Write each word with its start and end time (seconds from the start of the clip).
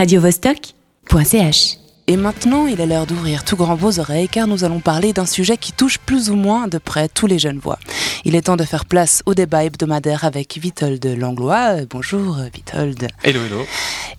radiovostok.ch. 0.00 1.60
Et 2.10 2.16
maintenant, 2.16 2.66
il 2.66 2.80
est 2.80 2.86
l'heure 2.86 3.06
d'ouvrir 3.06 3.44
tout 3.44 3.54
grand 3.54 3.76
vos 3.76 4.00
oreilles 4.00 4.28
car 4.28 4.48
nous 4.48 4.64
allons 4.64 4.80
parler 4.80 5.12
d'un 5.12 5.26
sujet 5.26 5.56
qui 5.56 5.70
touche 5.70 5.98
plus 5.98 6.28
ou 6.28 6.34
moins 6.34 6.66
de 6.66 6.78
près 6.78 7.06
tous 7.08 7.28
les 7.28 7.38
jeunes 7.38 7.60
voix. 7.60 7.78
Il 8.24 8.34
est 8.34 8.42
temps 8.42 8.56
de 8.56 8.64
faire 8.64 8.84
place 8.84 9.22
au 9.26 9.34
débat 9.34 9.62
hebdomadaire 9.62 10.24
avec 10.24 10.58
Vitold 10.58 11.06
Langlois. 11.16 11.76
Euh, 11.76 11.86
Bonjour 11.88 12.38
Vitold. 12.52 13.06
Hello, 13.22 13.40
hello. 13.44 13.64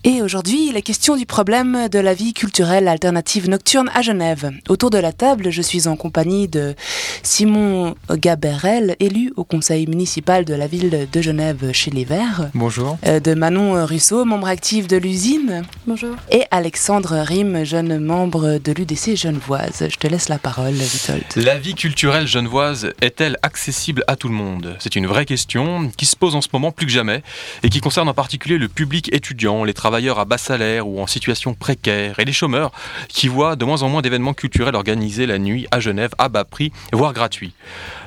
Et 0.04 0.22
aujourd'hui, 0.22 0.68
il 0.70 0.76
est 0.76 0.82
question 0.82 1.16
du 1.16 1.26
problème 1.26 1.88
de 1.88 1.98
la 1.98 2.14
vie 2.14 2.32
culturelle 2.32 2.88
alternative 2.88 3.48
nocturne 3.48 3.88
à 3.94 4.02
Genève. 4.02 4.50
Autour 4.68 4.90
de 4.90 4.98
la 4.98 5.12
table, 5.12 5.50
je 5.50 5.62
suis 5.62 5.86
en 5.86 5.94
compagnie 5.94 6.48
de 6.48 6.74
Simon 7.22 7.94
Gaberel, 8.10 8.96
élu 8.98 9.32
au 9.36 9.44
conseil 9.44 9.86
municipal 9.86 10.44
de 10.44 10.54
la 10.54 10.66
ville 10.66 11.06
de 11.12 11.22
Genève 11.22 11.70
chez 11.72 11.92
les 11.92 12.04
Verts. 12.04 12.48
Bonjour. 12.54 12.98
Euh, 13.06 13.20
de 13.20 13.34
Manon 13.34 13.84
Russo, 13.86 14.24
membre 14.24 14.48
actif 14.48 14.88
de 14.88 14.96
l'usine. 14.96 15.62
Bonjour. 15.86 16.16
Et 16.32 16.42
Alexandre 16.50 17.18
Rime, 17.24 17.62
jeune 17.64 17.81
membre 17.88 18.58
de 18.58 18.72
l'UDC 18.72 19.16
Genevoise. 19.16 19.86
Je 19.88 19.96
te 19.96 20.06
laisse 20.06 20.28
la 20.28 20.38
parole, 20.38 20.72
Vitold. 20.72 21.24
La 21.36 21.58
vie 21.58 21.74
culturelle 21.74 22.26
genevoise 22.26 22.92
est-elle 23.00 23.36
accessible 23.42 24.04
à 24.06 24.16
tout 24.16 24.28
le 24.28 24.34
monde? 24.34 24.76
C'est 24.78 24.96
une 24.96 25.06
vraie 25.06 25.26
question 25.26 25.90
qui 25.96 26.06
se 26.06 26.16
pose 26.16 26.34
en 26.34 26.40
ce 26.40 26.48
moment 26.52 26.72
plus 26.72 26.86
que 26.86 26.92
jamais 26.92 27.22
et 27.62 27.68
qui 27.68 27.80
concerne 27.80 28.08
en 28.08 28.14
particulier 28.14 28.58
le 28.58 28.68
public 28.68 29.12
étudiant, 29.12 29.64
les 29.64 29.74
travailleurs 29.74 30.18
à 30.18 30.24
bas 30.24 30.38
salaire 30.38 30.86
ou 30.86 31.00
en 31.00 31.06
situation 31.06 31.54
précaire 31.54 32.18
et 32.18 32.24
les 32.24 32.32
chômeurs 32.32 32.72
qui 33.08 33.28
voient 33.28 33.56
de 33.56 33.64
moins 33.64 33.82
en 33.82 33.88
moins 33.88 34.02
d'événements 34.02 34.34
culturels 34.34 34.76
organisés 34.76 35.26
la 35.26 35.38
nuit 35.38 35.66
à 35.70 35.80
Genève 35.80 36.12
à 36.18 36.28
bas 36.28 36.44
prix, 36.44 36.72
voire 36.92 37.12
gratuits. 37.12 37.52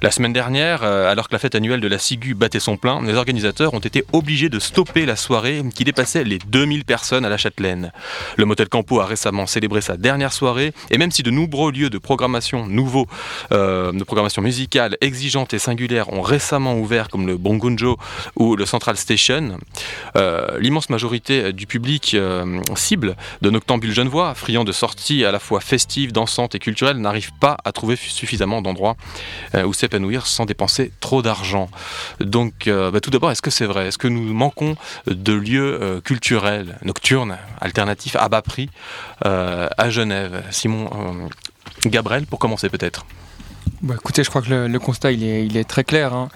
La 0.02 0.12
semaine 0.12 0.34
dernière, 0.34 0.84
euh, 0.84 1.12
alors 1.12 1.28
que 1.28 1.36
la 1.36 1.40
fête 1.40 1.56
annuelle 1.56 1.82
de 1.82 1.88
la 1.88 2.00
SIGU 2.00 2.34
battait 2.34 2.60
son 2.60 2.78
plein, 2.78 3.04
les 3.04 3.16
organisateurs 3.16 3.74
ont 3.74 3.80
été 3.80 4.04
obligés 4.14 4.50
de 4.50 4.60
stopper 4.60 5.06
la 5.06 5.16
soirée 5.16 5.64
qui 5.74 5.84
dépassait 5.84 6.24
les 6.24 6.40
2000 6.40 6.86
personnes 6.86 7.26
à 7.26 7.30
la 7.30 7.38
Châtelaine. 7.38 7.92
Le 8.38 8.46
Motel 8.46 8.70
Campo 8.70 9.00
a 9.00 9.06
récemment 9.06 9.48
célébré 9.48 9.65
sa 9.82 9.98
dernière 9.98 10.34
soirée 10.34 10.74
et 10.90 10.98
même 10.98 11.12
si 11.12 11.24
de 11.24 11.32
nombreux 11.32 11.72
lieux 11.72 11.90
de 11.90 11.98
programmation 11.98 12.68
nouveaux, 12.68 13.08
euh, 13.52 13.92
de 13.92 14.04
programmation 14.04 14.42
musicale 14.42 14.98
exigeante 15.02 15.54
et 15.54 15.60
singulière 15.60 16.14
ont 16.14 16.22
récemment 16.22 16.76
ouvert 16.78 17.10
comme 17.10 17.28
le 17.28 17.38
Bongunjo 17.38 17.98
ou 18.36 18.56
le 18.56 18.66
Central 18.66 18.98
Station, 18.98 19.58
euh, 20.16 20.60
l'immense 20.60 20.90
majorité 20.90 21.54
du 21.54 21.68
public 21.68 22.14
euh, 22.14 22.62
cible 22.76 23.16
de 23.42 23.50
Noctambule 23.50 23.94
Genevois, 23.94 24.34
friand 24.36 24.64
de 24.64 24.72
sorties 24.72 25.26
à 25.26 25.32
la 25.32 25.40
fois 25.40 25.60
festives, 25.60 26.12
dansantes 26.12 26.56
et 26.56 26.60
culturelles, 26.60 26.98
n'arrive 26.98 27.32
pas 27.40 27.58
à 27.66 27.72
trouver 27.72 27.96
suffisamment 27.96 28.62
d'endroits 28.62 28.96
où 29.66 29.74
s'épanouir 29.74 30.28
sans 30.28 30.46
dépenser 30.46 30.92
trop 31.00 31.22
d'argent. 31.22 31.70
Donc, 32.20 32.68
bah, 32.68 33.00
tout 33.00 33.10
d'abord, 33.10 33.32
est-ce 33.32 33.42
que 33.42 33.52
c'est 33.52 33.66
vrai? 33.66 33.88
Est-ce 33.88 33.98
que 33.98 34.08
nous 34.08 34.34
manquons 34.34 34.76
de 35.08 35.34
lieux 35.34 36.02
culturels, 36.04 36.78
nocturnes, 36.84 37.38
alternatifs, 37.62 38.16
à 38.16 38.30
bas 38.30 38.42
prix 38.42 38.70
à 39.78 39.90
Genève 39.90 40.44
Simon 40.52 40.90
euh, 40.94 41.90
Gabriel, 41.90 42.26
pour 42.26 42.40
commencer 42.40 42.70
peut-être. 42.70 43.06
Bah, 43.86 43.94
écoutez, 43.96 44.24
je 44.24 44.30
crois 44.32 44.42
que 44.42 44.50
le, 44.50 44.68
le 44.68 44.80
constat 44.80 45.12
il 45.12 45.24
est, 45.24 45.46
il 45.46 45.58
est 45.58 45.64
très 45.64 45.84
clair. 45.84 46.12
hein. 46.12 46.30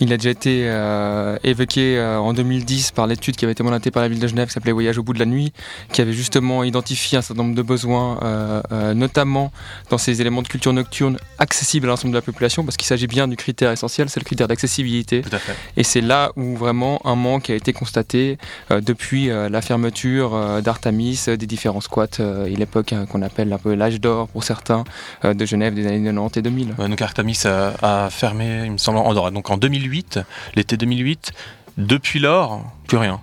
Il 0.00 0.10
a 0.10 0.16
déjà 0.16 0.30
été 0.30 0.62
euh, 0.64 1.36
évoqué 1.44 1.98
euh, 1.98 2.18
en 2.18 2.32
2010 2.32 2.92
par 2.92 3.06
l'étude 3.06 3.36
qui 3.36 3.44
avait 3.44 3.52
été 3.52 3.62
mandatée 3.62 3.90
par 3.90 4.02
la 4.02 4.08
ville 4.08 4.20
de 4.20 4.26
Genève, 4.26 4.48
qui 4.48 4.54
s'appelait 4.54 4.72
Voyage 4.72 4.96
au 4.96 5.02
bout 5.02 5.12
de 5.12 5.18
la 5.18 5.26
nuit, 5.26 5.52
qui 5.92 6.00
avait 6.00 6.14
justement 6.14 6.64
identifié 6.64 7.18
un 7.18 7.20
certain 7.22 7.42
nombre 7.42 7.54
de 7.54 7.60
besoins, 7.60 8.18
euh, 8.22 8.62
euh, 8.72 8.94
notamment 8.94 9.52
dans 9.90 9.98
ces 9.98 10.22
éléments 10.22 10.40
de 10.40 10.48
culture 10.48 10.72
nocturne 10.72 11.18
accessibles 11.38 11.86
à 11.86 11.90
l'ensemble 11.90 12.12
de 12.14 12.18
la 12.18 12.22
population, 12.22 12.64
parce 12.64 12.78
qu'il 12.78 12.86
s'agit 12.86 13.06
bien 13.06 13.28
du 13.28 13.36
critère 13.36 13.70
essentiel, 13.70 14.08
c'est 14.08 14.20
le 14.20 14.24
critère 14.24 14.48
d'accessibilité. 14.48 15.20
Tout 15.20 15.36
à 15.36 15.38
fait. 15.38 15.54
Et 15.76 15.84
c'est 15.84 16.00
là 16.00 16.32
où 16.36 16.56
vraiment 16.56 17.02
un 17.04 17.16
manque 17.16 17.50
a 17.50 17.54
été 17.54 17.74
constaté 17.74 18.38
euh, 18.70 18.80
depuis 18.80 19.28
euh, 19.28 19.50
la 19.50 19.60
fermeture 19.60 20.62
d'Artamis, 20.62 21.20
des 21.26 21.36
différents 21.46 21.82
squats 21.82 22.06
euh, 22.20 22.46
et 22.46 22.56
l'époque 22.56 22.94
hein, 22.94 23.04
qu'on 23.04 23.20
appelle 23.20 23.52
un 23.52 23.58
peu 23.58 23.74
l'âge 23.74 24.00
d'or 24.00 24.28
pour 24.28 24.42
certains 24.42 24.84
euh, 25.26 25.34
de 25.34 25.44
Genève 25.44 25.74
des 25.74 25.86
années 25.86 26.02
90 26.02 26.38
et 26.38 26.42
2000. 26.42 26.74
Euh, 26.78 26.93
donc 26.94 27.02
Artemis 27.02 27.40
a, 27.44 28.04
a 28.04 28.08
fermé, 28.08 28.62
il 28.66 28.70
me 28.70 28.78
semble, 28.78 28.98
en, 28.98 29.32
donc 29.32 29.50
en 29.50 29.56
2008, 29.56 30.20
l'été 30.54 30.76
2008. 30.76 31.32
Depuis 31.76 32.20
lors, 32.20 32.62
plus 32.86 32.98
rien. 32.98 33.20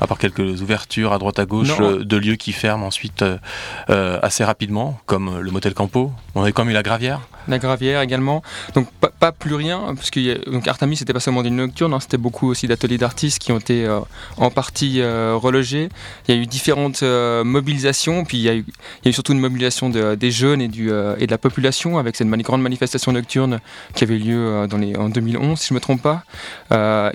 À 0.00 0.08
part 0.08 0.18
quelques 0.18 0.62
ouvertures 0.62 1.12
à 1.12 1.18
droite 1.18 1.38
à 1.38 1.46
gauche 1.46 1.78
Non. 1.78 1.92
euh, 1.92 2.04
de 2.04 2.16
lieux 2.16 2.34
qui 2.34 2.50
ferment 2.50 2.84
ensuite 2.88 3.22
euh, 3.22 3.38
euh, 3.88 4.18
assez 4.20 4.42
rapidement, 4.42 4.98
comme 5.06 5.38
le 5.38 5.48
Motel 5.52 5.74
Campo. 5.74 6.10
On 6.34 6.42
avait 6.42 6.50
quand 6.50 6.64
même 6.64 6.72
eu 6.72 6.74
la 6.74 6.82
Gravière. 6.82 7.20
La 7.48 7.58
Gravière 7.58 8.00
également. 8.00 8.42
Donc 8.74 8.88
pas, 8.92 9.32
plus 9.32 9.54
rien, 9.54 9.94
parce 9.94 10.10
que 10.10 10.50
donc 10.50 10.68
Artemis 10.68 10.96
c'était 10.96 11.12
pas 11.12 11.20
seulement 11.20 11.42
des 11.42 11.50
nocturnes, 11.50 11.94
hein, 11.94 12.00
c'était 12.00 12.16
beaucoup 12.16 12.48
aussi 12.48 12.66
d'ateliers 12.66 12.98
d'artistes 12.98 13.38
qui 13.38 13.52
ont 13.52 13.58
été 13.58 13.84
euh, 13.84 14.00
en 14.36 14.50
partie 14.50 15.00
euh, 15.00 15.34
relogés. 15.36 15.88
Il 16.28 16.34
y 16.34 16.38
a 16.38 16.40
eu 16.40 16.46
différentes 16.46 17.02
euh, 17.02 17.44
mobilisations, 17.44 18.24
puis 18.24 18.38
il 18.38 18.42
y, 18.42 18.48
a 18.48 18.54
eu, 18.54 18.64
surtout 19.12 19.32
une 19.32 19.40
mobilisation 19.40 19.90
de- 19.90 20.14
des 20.14 20.30
jeunes 20.30 20.60
et, 20.60 20.68
de 20.68 21.30
la 21.30 21.38
population 21.38 21.98
avec 21.98 22.16
cette 22.16 22.28
grande 22.28 22.62
manifestation 22.62 23.12
nocturne 23.12 23.60
qui 23.94 24.04
avait 24.04 24.18
lieu 24.18 24.66
en 24.98 25.08
2011, 25.08 25.58
si 25.58 25.68
je 25.68 25.74
me 25.74 25.80
trompe 25.80 26.02
pas, 26.02 26.22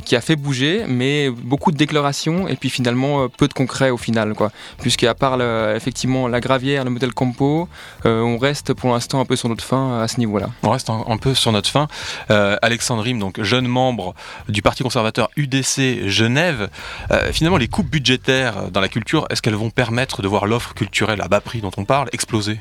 qui 0.06 0.16
a 0.16 0.22
fait 0.22 0.36
bouger, 0.36 0.86
mais 0.88 1.30
beaucoup 1.30 1.72
de 1.72 1.78
déclarations 1.78 2.48
et 2.48 2.56
puis 2.56 2.70
finalement 2.70 3.28
peu 3.30 3.48
de 3.48 3.54
concret 3.54 3.90
au 3.90 3.98
final, 3.98 4.34
quoi. 4.34 4.52
Puisqu'à 4.80 5.14
part 5.14 5.40
effectivement 5.76 6.28
la 6.28 6.40
Gravière, 6.40 6.84
le 6.84 6.90
modèle 6.90 7.14
Campo, 7.14 7.68
on 8.06 8.38
reste 8.38 8.74
pour 8.74 8.92
l'instant 8.92 9.20
un 9.20 9.26
peu 9.26 9.36
sur 9.36 9.50
notre 9.50 9.64
fin 9.64 10.00
à 10.02 10.08
niveau-là. 10.20 10.50
On 10.62 10.70
reste 10.70 10.90
un, 10.92 11.04
un 11.08 11.18
peu 11.18 11.34
sur 11.34 11.52
notre 11.52 11.70
fin. 11.70 11.88
Euh, 12.30 12.56
Alexandre 12.62 13.02
Rime, 13.02 13.18
donc 13.20 13.42
jeune 13.42 13.68
membre 13.68 14.14
du 14.48 14.62
Parti 14.62 14.84
conservateur 14.84 15.30
UDC 15.36 16.08
Genève. 16.08 16.70
Euh, 17.12 17.32
finalement, 17.34 17.58
les 17.58 17.68
coupes 17.68 17.90
budgétaires 17.90 18.70
dans 18.72 18.82
la 18.82 18.90
culture, 18.90 19.26
est-ce 19.32 19.42
qu'elles 19.42 19.56
vont 19.56 19.72
permettre 19.72 20.22
de 20.22 20.28
voir 20.28 20.46
l'offre 20.46 20.74
culturelle 20.76 21.22
à 21.22 21.28
bas 21.28 21.42
prix 21.42 21.62
dont 21.62 21.72
on 21.78 21.86
parle 21.86 22.10
exploser? 22.14 22.60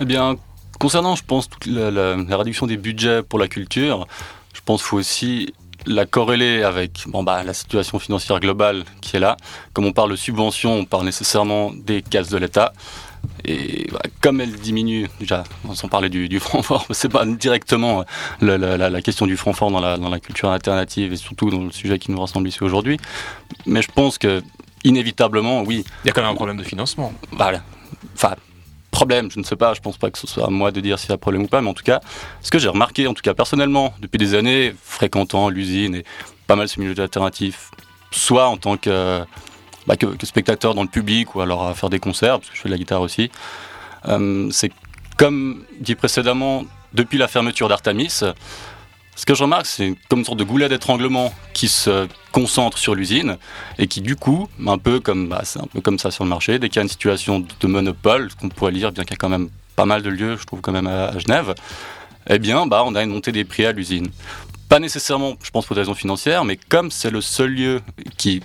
Eh 0.00 0.04
bien, 0.04 0.36
concernant, 0.78 1.16
je 1.16 1.22
pense, 1.24 1.48
toute 1.48 1.66
la, 1.66 1.90
la- 1.90 2.16
la 2.16 2.36
réduction 2.36 2.66
des 2.66 2.76
budgets 2.76 3.22
pour 3.22 3.38
la 3.38 3.48
culture, 3.48 4.06
je 4.54 4.60
pense 4.64 4.80
qu'il 4.80 4.88
faut 4.88 4.96
aussi 4.98 5.52
la 5.86 6.04
corréler 6.04 6.64
avec 6.64 7.04
bon, 7.06 7.22
bah, 7.22 7.44
la 7.44 7.54
situation 7.54 7.98
financière 8.00 8.40
globale 8.40 8.84
qui 9.00 9.16
est 9.16 9.20
là. 9.20 9.36
Comme 9.72 9.84
on 9.86 9.92
parle 9.92 10.10
de 10.10 10.16
subventions, 10.16 10.74
on 10.74 10.84
parle 10.84 11.04
nécessairement 11.04 11.70
des 11.72 12.02
caisses 12.02 12.28
de 12.30 12.38
l'État. 12.38 12.72
Et 13.44 13.86
bah, 13.92 14.00
comme 14.20 14.40
elle 14.40 14.52
diminue, 14.56 15.08
déjà, 15.20 15.44
sans 15.74 15.88
parler 15.88 16.08
du, 16.08 16.28
du 16.28 16.40
franc 16.40 16.62
fort, 16.62 16.86
c'est 16.90 17.08
pas 17.10 17.24
directement 17.26 18.04
la, 18.40 18.58
la- 18.58 18.76
la- 18.76 18.90
la 18.90 19.02
question 19.02 19.26
du 19.26 19.36
franc 19.36 19.52
fort 19.52 19.70
dans 19.70 19.80
la, 19.80 19.96
dans 19.96 20.08
la 20.08 20.20
culture 20.20 20.50
alternative 20.50 21.12
et 21.12 21.16
surtout 21.16 21.50
dans 21.50 21.60
le 21.64 21.70
sujet 21.72 21.98
qui 21.98 22.10
nous 22.10 22.20
rassemble 22.20 22.48
ici 22.48 22.62
aujourd'hui. 22.62 22.98
Mais 23.66 23.82
je 23.82 23.88
pense 23.92 24.18
que, 24.18 24.42
inévitablement, 24.84 25.62
oui, 25.62 25.84
Il 26.04 26.08
y 26.08 26.10
a 26.10 26.12
quand 26.12 26.22
même 26.22 26.30
un 26.30 26.34
problème 26.34 26.56
de 26.56 26.62
financement. 26.62 27.12
voilà. 27.32 27.62
Enfin, 28.14 28.34
problème, 28.90 29.30
je 29.30 29.38
ne 29.38 29.44
sais 29.44 29.56
pas, 29.56 29.74
je 29.74 29.80
pense 29.80 29.98
pas 29.98 30.10
que 30.10 30.18
ce 30.18 30.26
soit 30.26 30.46
à 30.46 30.50
moi 30.50 30.70
de 30.70 30.80
dire 30.80 30.98
s'il 30.98 31.10
y 31.10 31.12
a 31.12 31.18
problème 31.18 31.42
ou 31.42 31.48
pas, 31.48 31.60
mais 31.60 31.68
en 31.68 31.74
tout 31.74 31.82
cas, 31.84 32.00
ce 32.40 32.50
que 32.50 32.58
j'ai 32.58 32.68
remarqué, 32.68 33.06
en 33.06 33.14
tout 33.14 33.22
cas 33.22 33.34
personnellement, 33.34 33.92
depuis 34.00 34.16
des 34.18 34.34
années, 34.34 34.74
fréquentant 34.82 35.48
l'usine 35.50 35.96
et 35.96 36.04
pas 36.46 36.56
mal 36.56 36.68
ce 36.68 36.80
milieu 36.80 36.98
alternatif, 37.02 37.70
soit 38.10 38.46
en 38.48 38.56
tant 38.56 38.76
que, 38.78 39.20
bah, 39.86 39.96
que, 39.96 40.06
que 40.06 40.26
spectateur 40.26 40.74
dans 40.74 40.82
le 40.82 40.88
public 40.88 41.34
ou 41.34 41.40
alors 41.40 41.66
à 41.66 41.74
faire 41.74 41.90
des 41.90 42.00
concerts, 42.00 42.38
parce 42.38 42.50
que 42.50 42.56
je 42.56 42.60
fais 42.62 42.68
de 42.68 42.74
la 42.74 42.78
guitare 42.78 43.00
aussi, 43.00 43.30
euh, 44.08 44.48
c'est 44.50 44.72
comme 45.16 45.64
dit 45.80 45.94
précédemment, 45.94 46.64
depuis 46.92 47.18
la 47.18 47.28
fermeture 47.28 47.68
d'Artamis, 47.68 48.22
ce 49.16 49.24
que 49.24 49.34
je 49.34 49.42
remarque, 49.42 49.64
c'est 49.64 49.94
comme 50.10 50.18
une 50.20 50.24
sorte 50.26 50.38
de 50.38 50.44
goulet 50.44 50.68
d'étranglement 50.68 51.32
qui 51.54 51.68
se 51.68 52.06
concentre 52.32 52.76
sur 52.76 52.94
l'usine 52.94 53.38
et 53.78 53.86
qui, 53.86 54.02
du 54.02 54.14
coup, 54.14 54.46
un 54.66 54.76
peu 54.76 55.00
comme 55.00 55.28
bah, 55.28 55.40
c'est 55.44 55.58
un 55.58 55.66
peu 55.66 55.80
comme 55.80 55.98
ça 55.98 56.10
sur 56.10 56.24
le 56.24 56.28
marché, 56.28 56.58
dès 56.58 56.68
qu'il 56.68 56.76
y 56.76 56.80
a 56.80 56.82
une 56.82 56.90
situation 56.90 57.40
de 57.40 57.66
monopole, 57.66 58.28
qu'on 58.38 58.50
pourrait 58.50 58.72
lire, 58.72 58.92
bien 58.92 59.04
qu'il 59.04 59.12
y 59.12 59.14
a 59.14 59.16
quand 59.16 59.30
même 59.30 59.48
pas 59.74 59.86
mal 59.86 60.02
de 60.02 60.10
lieux, 60.10 60.36
je 60.36 60.44
trouve 60.44 60.60
quand 60.60 60.72
même 60.72 60.86
à, 60.86 61.06
à 61.06 61.18
Genève, 61.18 61.54
eh 62.28 62.38
bien, 62.38 62.66
bah, 62.66 62.82
on 62.84 62.94
a 62.94 63.02
une 63.02 63.10
montée 63.10 63.32
des 63.32 63.44
prix 63.44 63.64
à 63.64 63.72
l'usine. 63.72 64.08
Pas 64.68 64.80
nécessairement, 64.80 65.36
je 65.42 65.50
pense, 65.50 65.64
pour 65.64 65.74
des 65.76 65.80
raisons 65.80 65.94
financières, 65.94 66.44
mais 66.44 66.56
comme 66.56 66.90
c'est 66.90 67.10
le 67.10 67.22
seul 67.22 67.52
lieu 67.52 67.80
qui, 68.18 68.42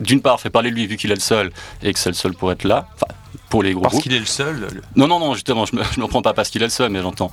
d'une 0.00 0.20
part, 0.20 0.40
fait 0.40 0.50
parler 0.50 0.70
de 0.70 0.74
lui 0.76 0.86
vu 0.86 0.96
qu'il 0.96 1.10
est 1.10 1.14
le 1.16 1.20
seul 1.20 1.50
et 1.82 1.92
que 1.92 1.98
c'est 1.98 2.10
le 2.10 2.14
seul 2.14 2.32
pour 2.34 2.50
être 2.52 2.64
là, 2.64 2.88
enfin, 2.94 3.06
pour 3.50 3.62
les 3.62 3.72
gros 3.72 3.82
Parce 3.82 3.98
qu'il 4.00 4.12
est 4.12 4.18
le 4.18 4.26
seul. 4.26 4.60
le- 4.60 4.82
Non, 4.96 5.06
non, 5.06 5.18
non, 5.18 5.34
justement, 5.34 5.64
je 5.66 5.74
me, 5.76 5.82
je 5.92 5.98
me 6.00 6.04
reprends 6.04 6.22
pas 6.22 6.34
parce 6.34 6.50
qu'il 6.50 6.62
est 6.62 6.66
le 6.66 6.70
seul, 6.70 6.90
mais 6.90 7.00
j'entends. 7.02 7.30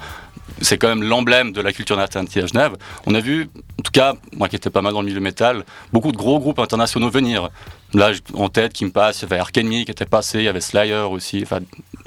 C'est 0.62 0.77
quand 0.77 0.88
même 0.88 1.03
l'emblème 1.03 1.51
de 1.51 1.59
la 1.59 1.73
culture 1.73 2.00
alternative 2.00 2.44
à 2.44 2.47
Genève. 2.47 2.73
On 3.06 3.13
a 3.15 3.19
vu, 3.19 3.50
en 3.79 3.81
tout 3.83 3.91
cas, 3.91 4.13
moi 4.33 4.47
qui 4.47 4.56
étais 4.56 4.69
pas 4.69 4.81
mal 4.81 4.94
dans 4.94 5.01
le 5.01 5.07
milieu 5.07 5.19
métal, 5.19 5.65
beaucoup 5.91 6.12
de 6.13 6.17
gros 6.17 6.39
groupes 6.39 6.59
internationaux 6.59 7.09
venir. 7.09 7.50
Là, 7.94 8.12
en 8.35 8.47
tête, 8.50 8.71
qui 8.73 8.85
me 8.85 8.91
passe, 8.91 9.19
il 9.19 9.23
y 9.23 9.25
avait 9.25 9.39
Arkenemy 9.39 9.83
qui 9.85 9.91
était 9.91 10.06
passé, 10.06 10.39
il 10.39 10.45
y 10.45 10.47
avait 10.47 10.62
Slayer 10.62 11.07
aussi, 11.12 11.41
enfin, 11.44 11.59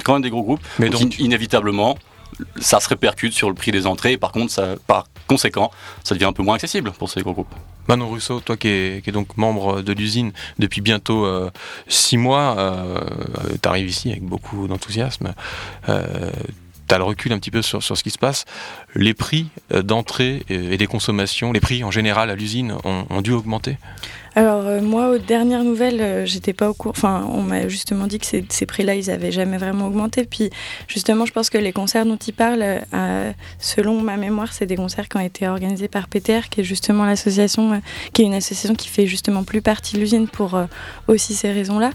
quand 0.04 0.14
même 0.14 0.22
des 0.22 0.30
gros 0.30 0.42
groupes. 0.42 0.60
Mais 0.78 0.88
donc, 0.88 1.02
donc- 1.02 1.14
in- 1.20 1.24
inévitablement, 1.24 1.98
ça 2.60 2.80
se 2.80 2.88
répercute 2.88 3.32
sur 3.32 3.48
le 3.48 3.54
prix 3.54 3.72
des 3.72 3.86
entrées, 3.86 4.12
et 4.12 4.18
par 4.18 4.32
contre, 4.32 4.78
par 4.86 5.06
conséquent, 5.26 5.70
ça 6.04 6.14
devient 6.14 6.26
un 6.26 6.32
peu 6.32 6.42
moins 6.42 6.56
accessible 6.56 6.92
pour 6.92 7.10
ces 7.10 7.20
gros 7.22 7.32
groupes. 7.32 7.54
Manon 7.88 8.08
Rousseau, 8.08 8.40
toi 8.40 8.56
qui 8.56 8.68
es, 8.68 9.02
donc 9.12 9.36
membre 9.36 9.80
de 9.80 9.92
l'usine 9.92 10.32
depuis 10.58 10.82
bientôt 10.82 11.24
euh, 11.24 11.50
six 11.88 12.18
mois, 12.18 12.56
euh, 12.58 13.00
tu 13.62 13.68
arrives 13.68 13.88
ici 13.88 14.10
avec 14.10 14.22
beaucoup 14.22 14.68
d'enthousiasme. 14.68 15.32
Euh, 15.88 16.30
tu 16.86 16.94
as 16.94 16.98
le 16.98 17.04
recul 17.04 17.32
un 17.32 17.38
petit 17.38 17.50
peu 17.50 17.62
sur, 17.62 17.82
ce 17.82 18.02
qui 18.02 18.10
se 18.10 18.18
passe. 18.18 18.44
Les 18.94 19.14
prix 19.14 19.48
euh, 19.72 19.82
d'entrée 19.82 20.42
et 20.50 20.76
des 20.76 20.86
consommations, 20.86 21.52
les 21.52 21.60
prix 21.60 21.82
en 21.82 21.90
général 21.90 22.30
à 22.30 22.34
l'usine 22.34 22.74
ont 22.84 23.20
dû 23.22 23.32
augmenter? 23.32 23.78
Alors 24.38 24.68
euh, 24.68 24.80
moi, 24.80 25.10
aux 25.10 25.18
dernières 25.18 25.64
nouvelles, 25.64 26.00
euh, 26.00 26.24
j'étais 26.24 26.52
pas 26.52 26.70
au 26.70 26.72
cours. 26.72 26.92
Enfin, 26.92 27.28
on 27.32 27.42
m'a 27.42 27.66
justement 27.66 28.06
dit 28.06 28.20
que 28.20 28.26
ces, 28.26 28.66
prix-là, 28.66 28.94
ils 28.94 29.10
avaient 29.10 29.32
jamais 29.32 29.58
vraiment 29.58 29.88
augmenté. 29.88 30.24
Puis 30.26 30.50
justement, 30.86 31.26
je 31.26 31.32
pense 31.32 31.50
que 31.50 31.58
les 31.58 31.72
concerts 31.72 32.06
dont 32.06 32.18
ils 32.24 32.32
parlent, 32.32 32.62
euh, 32.94 33.32
selon 33.58 34.00
ma 34.00 34.16
mémoire, 34.16 34.52
c'est 34.52 34.66
des 34.66 34.76
concerts 34.76 35.08
qui 35.08 35.16
ont 35.16 35.20
été 35.20 35.48
organisés 35.48 35.88
par 35.88 36.06
PTR, 36.06 36.50
qui 36.50 36.60
est 36.60 36.64
justement 36.64 37.04
l'association, 37.04 37.72
euh, 37.72 37.76
qui 38.12 38.22
est 38.22 38.26
une 38.26 38.34
association 38.34 38.76
qui 38.76 38.86
fait 38.86 39.08
justement 39.08 39.42
plus 39.42 39.60
partie 39.60 39.96
de 39.96 40.02
l'usine 40.02 40.28
pour 40.28 40.56
aussi 41.08 41.34
ces 41.34 41.50
raisons-là. 41.50 41.90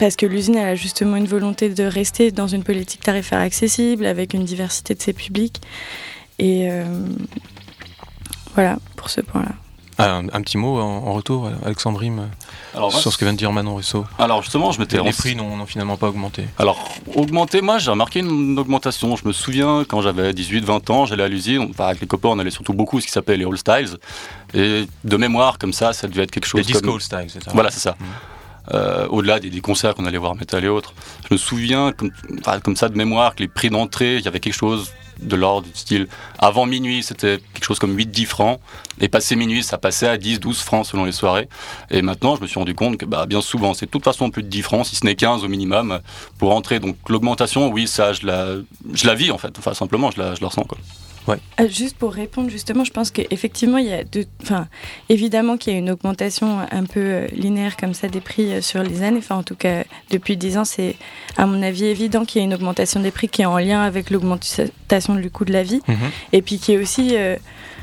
Parce 0.00 0.16
que 0.16 0.26
l'usine 0.26 0.56
a 0.56 0.74
justement 0.74 1.14
une 1.14 1.26
volonté 1.26 1.68
de 1.68 1.84
rester 1.84 2.32
dans 2.32 2.48
une 2.48 2.64
politique 2.64 3.02
tarifaire 3.02 3.38
accessible, 3.38 4.04
avec 4.04 4.34
une 4.34 4.44
diversité 4.44 4.96
de 4.96 5.00
ses 5.00 5.12
publics. 5.12 5.60
Et 6.40 6.68
voilà 8.56 8.80
pour 8.96 9.10
ce 9.10 9.20
point-là. 9.20 9.59
Ah, 10.00 10.16
un, 10.16 10.26
un 10.32 10.42
petit 10.42 10.56
mot 10.58 10.78
en, 10.80 10.82
en 11.06 11.12
retour, 11.12 11.48
Alors, 12.74 12.90
moi, 12.90 13.00
sur 13.00 13.12
ce 13.12 13.18
que 13.18 13.24
vient 13.24 13.32
de 13.32 13.38
dire 13.38 13.52
Manon 13.52 13.74
Russo. 13.76 14.04
alors 14.18 14.42
justement, 14.42 14.72
je 14.72 14.80
m'étais 14.80 14.96
Les 14.96 15.02
rense- 15.02 15.16
prix 15.16 15.34
n'ont 15.36 15.66
finalement 15.66 15.96
pas 15.96 16.08
augmenté. 16.08 16.44
Alors, 16.58 16.88
augmenter, 17.14 17.60
moi 17.62 17.78
j'ai 17.78 17.90
remarqué 17.90 18.20
une 18.20 18.58
augmentation. 18.58 19.16
Je 19.16 19.26
me 19.26 19.32
souviens 19.32 19.84
quand 19.88 20.00
j'avais 20.02 20.32
18-20 20.32 20.90
ans, 20.92 21.06
j'allais 21.06 21.24
à 21.24 21.28
l'usine, 21.28 21.68
enfin, 21.70 21.86
avec 21.86 22.00
les 22.00 22.06
copains 22.06 22.28
on 22.30 22.38
allait 22.38 22.50
surtout 22.50 22.72
beaucoup 22.74 23.00
ce 23.00 23.06
qui 23.06 23.12
s'appelait 23.12 23.36
les 23.36 23.44
All 23.44 23.58
Styles. 23.58 23.96
Et 24.54 24.86
de 25.04 25.16
mémoire, 25.16 25.58
comme 25.58 25.72
ça, 25.72 25.92
ça 25.92 26.06
devait 26.08 26.22
être 26.24 26.30
quelque 26.30 26.46
chose 26.46 26.60
Les 26.60 26.66
disco 26.66 26.80
comme... 26.82 26.90
old 26.90 27.02
style, 27.02 27.26
c'est 27.28 27.42
ça 27.42 27.50
Voilà, 27.54 27.70
c'est 27.70 27.80
ça. 27.80 27.96
Mhm. 28.00 28.06
Euh, 28.74 29.06
Au-delà 29.08 29.40
des, 29.40 29.50
des 29.50 29.60
concerts 29.60 29.94
qu'on 29.94 30.04
allait 30.06 30.18
voir 30.18 30.34
métal 30.36 30.64
et 30.64 30.68
autres. 30.68 30.92
Je 31.28 31.34
me 31.34 31.38
souviens, 31.38 31.92
comme, 31.92 32.10
enfin, 32.40 32.60
comme 32.60 32.76
ça 32.76 32.88
de 32.88 32.96
mémoire, 32.96 33.34
que 33.34 33.42
les 33.42 33.48
prix 33.48 33.70
d'entrée, 33.70 34.16
il 34.18 34.24
y 34.24 34.28
avait 34.28 34.38
quelque 34.38 34.54
chose 34.54 34.92
de 35.22 35.36
l'ordre 35.36 35.68
du 35.68 35.78
style. 35.78 36.08
Avant 36.38 36.66
minuit, 36.66 37.02
c'était 37.02 37.38
quelque 37.54 37.64
chose 37.64 37.78
comme 37.78 37.96
8-10 37.96 38.26
francs. 38.26 38.60
Et 39.00 39.08
passé 39.08 39.36
minuit, 39.36 39.62
ça 39.62 39.78
passait 39.78 40.08
à 40.08 40.16
10-12 40.16 40.54
francs 40.62 40.86
selon 40.86 41.04
les 41.04 41.12
soirées. 41.12 41.48
Et 41.90 42.02
maintenant, 42.02 42.36
je 42.36 42.42
me 42.42 42.46
suis 42.46 42.58
rendu 42.58 42.74
compte 42.74 42.96
que 42.98 43.06
bah, 43.06 43.26
bien 43.26 43.40
souvent, 43.40 43.74
c'est 43.74 43.86
de 43.86 43.90
toute 43.90 44.04
façon 44.04 44.30
plus 44.30 44.42
de 44.42 44.48
10 44.48 44.62
francs, 44.62 44.86
si 44.86 44.96
ce 44.96 45.04
n'est 45.04 45.14
15 45.14 45.44
au 45.44 45.48
minimum, 45.48 46.00
pour 46.38 46.54
entrer. 46.54 46.80
Donc 46.80 46.96
l'augmentation, 47.08 47.68
oui, 47.68 47.86
ça, 47.86 48.12
je 48.12 48.26
la, 48.26 48.56
je 48.92 49.06
la 49.06 49.14
vis 49.14 49.30
en 49.30 49.38
fait. 49.38 49.58
Enfin, 49.58 49.74
simplement, 49.74 50.10
je 50.10 50.20
la, 50.20 50.34
je 50.34 50.40
la 50.40 50.48
ressens. 50.48 50.64
Quoi. 50.64 50.78
Euh, 51.60 51.68
Juste 51.68 51.96
pour 51.96 52.12
répondre, 52.12 52.50
justement, 52.50 52.84
je 52.84 52.90
pense 52.92 53.10
qu'effectivement, 53.10 53.78
il 53.78 53.86
y 53.86 53.92
a 53.92 54.02
enfin, 54.42 54.68
évidemment 55.08 55.56
qu'il 55.56 55.72
y 55.72 55.76
a 55.76 55.78
une 55.78 55.90
augmentation 55.90 56.58
un 56.70 56.84
peu 56.84 57.00
euh, 57.00 57.26
linéaire 57.32 57.76
comme 57.76 57.94
ça 57.94 58.08
des 58.08 58.20
prix 58.20 58.52
euh, 58.52 58.60
sur 58.60 58.82
les 58.82 59.02
années. 59.02 59.18
Enfin, 59.18 59.36
en 59.36 59.42
tout 59.42 59.54
cas, 59.56 59.84
depuis 60.10 60.36
10 60.36 60.58
ans, 60.58 60.64
c'est 60.64 60.96
à 61.36 61.46
mon 61.46 61.62
avis 61.62 61.84
évident 61.86 62.24
qu'il 62.24 62.40
y 62.40 62.42
a 62.42 62.46
une 62.46 62.54
augmentation 62.54 63.00
des 63.00 63.10
prix 63.10 63.28
qui 63.28 63.42
est 63.42 63.46
en 63.46 63.58
lien 63.58 63.82
avec 63.82 64.10
l'augmentation 64.10 65.14
du 65.14 65.30
coût 65.30 65.44
de 65.44 65.52
la 65.52 65.62
vie. 65.62 65.80
Mhm. 65.88 65.96
Et 66.32 66.42
puis 66.42 66.58
qui 66.58 66.72
est 66.72 66.78
aussi. 66.78 67.16
euh, 67.16 67.36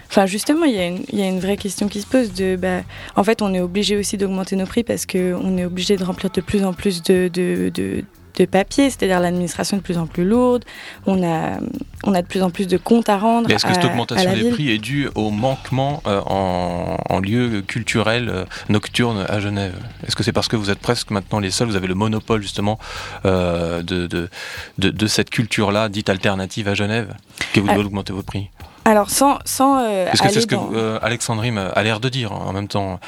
Enfin, 0.10 0.26
justement, 0.26 0.64
il 0.64 0.74
y, 0.74 0.80
a 0.80 0.86
une- 0.86 1.04
il 1.12 1.20
y 1.20 1.22
a 1.22 1.28
une 1.28 1.42
vraie 1.42 1.58
question 1.58 1.90
qui 1.90 2.00
se 2.00 2.08
pose 2.08 2.32
de, 2.32 2.56
bah, 2.56 2.80
en 3.18 3.26
fait, 3.26 3.42
on 3.42 3.54
est 3.54 3.60
obligé 3.60 3.98
aussi 3.98 4.16
d'augmenter 4.16 4.56
nos 4.56 4.66
prix 4.66 4.86
parce 4.86 5.06
qu'on 5.06 5.58
est 5.58 5.66
obligé 5.66 5.98
de 5.98 6.04
remplir 6.06 6.30
de 6.32 6.40
plus 6.40 6.64
en 6.64 6.72
plus 6.72 7.04
de, 7.04 7.28
de, 7.28 7.70
de, 7.74 8.06
de 8.36 8.46
papier, 8.46 8.90
c'est-à-dire 8.90 9.20
l'administration 9.20 9.78
est 9.78 9.80
de 9.80 9.84
plus 9.84 9.98
en 9.98 10.06
plus 10.06 10.24
lourde, 10.26 10.64
on 11.08 11.24
a, 11.24 11.58
on 12.04 12.14
a 12.14 12.22
de 12.22 12.28
plus 12.28 12.44
en 12.44 12.50
plus 12.52 12.68
de 12.68 12.78
comptes 12.78 13.10
à 13.10 13.18
rendre. 13.18 13.50
Est-ce 13.50 13.66
que 13.66 13.74
cette 13.74 13.86
augmentation 13.86 14.32
des 14.32 14.42
ville. 14.42 14.52
prix 14.54 14.70
est 14.72 14.78
due 14.78 15.10
au 15.16 15.32
manquement 15.32 16.04
euh, 16.06 16.22
en, 16.28 16.98
en 17.10 17.20
lieux 17.20 17.62
culturels 17.62 18.30
euh, 18.30 18.46
nocturnes 18.70 19.26
à 19.28 19.40
Genève? 19.40 19.76
Est-ce 20.06 20.16
que 20.16 20.24
c'est 20.24 20.34
parce 20.34 20.48
que 20.48 20.56
vous 20.56 20.70
êtes 20.70 20.80
presque 20.80 21.10
maintenant 21.10 21.40
les 21.40 21.50
seuls, 21.50 21.68
vous 21.68 21.76
avez 21.76 21.88
le 21.88 21.96
monopole 21.96 22.42
justement 22.44 22.78
euh, 23.26 23.82
de, 23.82 24.06
de, 24.06 24.30
de, 24.78 24.90
de 24.92 25.08
cette 25.08 25.32
culture-là, 25.32 25.90
dite 25.90 26.10
alternative 26.10 26.68
à 26.68 26.76
Genève, 26.76 27.14
que 27.54 27.60
vous 27.60 27.68
devez 27.68 27.80
augmenter 27.86 28.14
vos 28.14 28.24
prix? 28.24 28.50
Alors, 28.86 29.10
sans, 29.10 29.40
sans 29.46 29.84
Parce 30.06 30.22
que 30.22 30.30
c'est 30.30 30.42
ce 30.42 30.48
que 30.48 30.56
dans- 30.56 30.98
Alexandrine 31.02 31.58
a 31.76 31.84
l'air 31.84 32.00
de 32.00 32.08
dire 32.10 32.32
en 32.32 32.54
même 32.54 32.68
temps. 32.68 33.00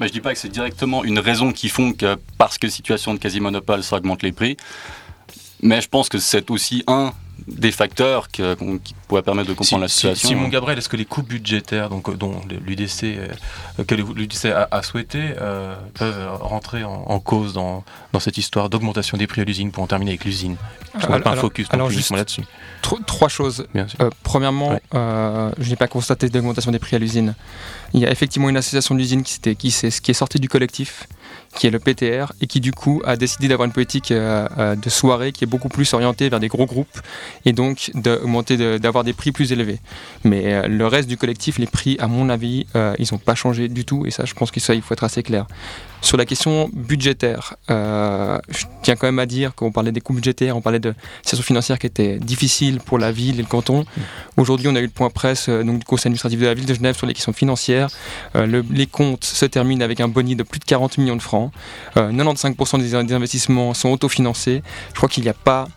Mais 0.00 0.08
je 0.08 0.12
dis 0.12 0.20
pas 0.20 0.32
que 0.32 0.38
c'est 0.38 0.48
directement 0.48 1.04
une 1.04 1.18
raison 1.18 1.52
qui 1.52 1.68
font 1.68 1.92
que 1.92 2.16
parce 2.36 2.58
que 2.58 2.68
situation 2.68 3.14
de 3.14 3.18
quasi-monopole, 3.18 3.82
ça 3.82 3.96
augmente 3.96 4.22
les 4.22 4.32
prix. 4.32 4.56
Mais 5.60 5.80
je 5.80 5.88
pense 5.88 6.08
que 6.08 6.18
c'est 6.18 6.50
aussi 6.50 6.84
un 6.86 7.12
des 7.46 7.70
facteurs 7.72 8.28
que- 8.30 8.54
qui 8.82 8.94
pourrait 9.06 9.22
permettre 9.22 9.48
de 9.48 9.54
comprendre 9.54 9.82
la 9.82 9.88
Si- 9.88 9.94
si- 9.94 10.00
situation. 10.00 10.28
Simon 10.30 10.48
Gabriel, 10.48 10.78
est-ce 10.78 10.88
que 10.88 10.96
les 10.96 11.04
coupes 11.04 11.28
budgétaires 11.28 11.88
donc, 11.88 12.08
euh, 12.08 12.14
dont 12.14 12.40
l'UDC, 12.66 13.04
euh, 13.78 13.84
que 13.84 13.94
l'UDC 13.94 14.46
a, 14.46 14.68
a 14.70 14.82
souhaité 14.82 15.20
euh, 15.40 15.76
peuvent 15.94 16.28
rentrer 16.40 16.84
en, 16.84 17.04
en 17.06 17.20
cause 17.20 17.52
dans, 17.52 17.84
dans 18.12 18.20
cette 18.20 18.38
histoire 18.38 18.68
d'augmentation 18.70 19.16
des 19.16 19.26
prix 19.26 19.40
à 19.40 19.44
l'usine 19.44 19.70
pour 19.70 19.82
en 19.82 19.86
terminer 19.86 20.12
avec 20.12 20.24
l'usine? 20.24 20.56
Parce 20.92 21.06
qu'on 21.06 21.12
n'a 21.12 21.20
pas 21.20 21.30
un 21.32 21.36
focus 21.36 21.66
alors 21.70 21.90
juste- 21.90 22.10
là-dessus. 22.14 22.42
Tro- 22.82 22.98
Trois 23.06 23.28
choses. 23.28 23.66
Bien 23.74 23.86
sûr. 23.88 23.98
Euh, 24.00 24.10
premièrement, 24.22 24.70
Ouais. 24.70 24.82
euh, 24.94 25.50
je 25.58 25.70
n'ai 25.70 25.76
pas 25.76 25.88
constaté 25.88 26.28
d'augmentation 26.28 26.70
des 26.72 26.78
prix 26.78 26.96
à 26.96 26.98
l'usine. 26.98 27.34
Il 27.94 28.00
y 28.00 28.06
a 28.06 28.10
effectivement 28.10 28.48
une 28.48 28.56
association 28.56 28.94
d'usine 28.94 29.22
qui, 29.22 29.38
qui, 29.56 29.70
s'est- 29.70 30.00
qui 30.02 30.10
est 30.10 30.14
sortie 30.14 30.38
du 30.40 30.48
collectif, 30.48 31.06
qui 31.56 31.66
est 31.66 31.70
le 31.70 31.78
PTR, 31.78 32.32
et 32.40 32.46
qui 32.46 32.60
du 32.60 32.72
coup 32.72 33.00
a 33.04 33.16
décidé 33.16 33.48
d'avoir 33.48 33.66
une 33.66 33.72
politique 33.72 34.10
euh, 34.12 34.46
euh, 34.58 34.76
de 34.76 34.88
soirée 34.90 35.32
qui 35.32 35.44
est 35.44 35.46
beaucoup 35.46 35.68
plus 35.68 35.92
orientée 35.94 36.28
vers 36.28 36.40
des 36.40 36.48
gros 36.48 36.66
groupes, 36.66 37.00
et 37.44 37.52
donc 37.52 37.90
d'avoir 37.94 39.02
des 39.04 39.12
prix 39.14 39.32
plus 39.32 39.50
élevés. 39.52 39.80
Mais 40.24 40.52
euh, 40.54 40.68
le 40.68 40.86
reste 40.86 41.08
du 41.08 41.16
collectif, 41.16 41.58
les 41.58 41.66
prix, 41.66 41.96
à 42.00 42.06
mon 42.06 42.28
avis, 42.28 42.66
ils 42.98 43.06
n'ont 43.12 43.18
pas 43.18 43.34
changé 43.34 43.68
du 43.68 43.84
tout, 43.84 44.06
et 44.06 44.10
ça, 44.10 44.24
je 44.24 44.34
pense 44.34 44.50
que 44.50 44.60
ça, 44.60 44.74
il 44.74 44.82
faut 44.82 44.92
être 44.94 45.04
assez 45.04 45.22
clair. 45.22 45.46
Sur 46.00 46.16
la 46.16 46.26
question 46.26 46.70
budgétaire, 46.72 47.56
je 47.68 48.64
tiens 48.82 48.94
quand 48.94 49.08
même 49.08 49.18
à 49.18 49.26
dire 49.26 49.54
qu'on 49.56 49.72
parlait 49.72 49.90
des 49.90 50.00
coûts 50.00 50.12
budgétaires, 50.14 50.56
on 50.56 50.60
parlait 50.60 50.78
de 50.78 50.94
situation 51.22 51.42
financière 51.44 51.78
qui 51.78 51.86
était 51.86 52.18
difficile 52.18 52.78
pour 52.78 52.98
la 52.98 53.10
ville 53.10 53.40
et 53.40 53.42
le 53.42 53.48
canton. 53.48 53.84
Aujourd'hui, 54.36 54.68
on 54.68 54.76
a 54.76 54.80
eu 54.80 54.84
le 54.84 54.90
point 54.90 55.10
presse 55.10 55.48
donc, 55.48 55.80
du 55.80 55.84
conseil 55.84 56.06
administratif 56.10 56.38
de 56.40 56.46
la 56.46 56.54
ville 56.54 56.66
de 56.66 56.74
Genève 56.74 56.96
sur 56.96 57.06
les 57.06 57.14
questions 57.14 57.32
financières. 57.32 57.88
Le- 58.34 58.64
les 58.70 58.86
comptes 58.86 59.24
se 59.24 59.44
terminent 59.46 59.84
avec 59.84 60.00
un 60.00 60.06
boni 60.08 60.36
de 60.36 60.44
plus 60.44 60.60
de 60.60 60.64
40 60.64 60.98
millions 60.98 61.16
francs. 61.20 61.52
Euh, 61.96 62.10
95% 62.10 62.78
des, 62.78 63.04
des 63.04 63.14
investissements 63.14 63.74
sont 63.74 63.90
autofinancés. 63.90 64.62
Je 64.90 64.94
crois 64.94 65.08
qu'il 65.08 65.22
n'y 65.22 65.30
a 65.30 65.34
pas, 65.34 65.68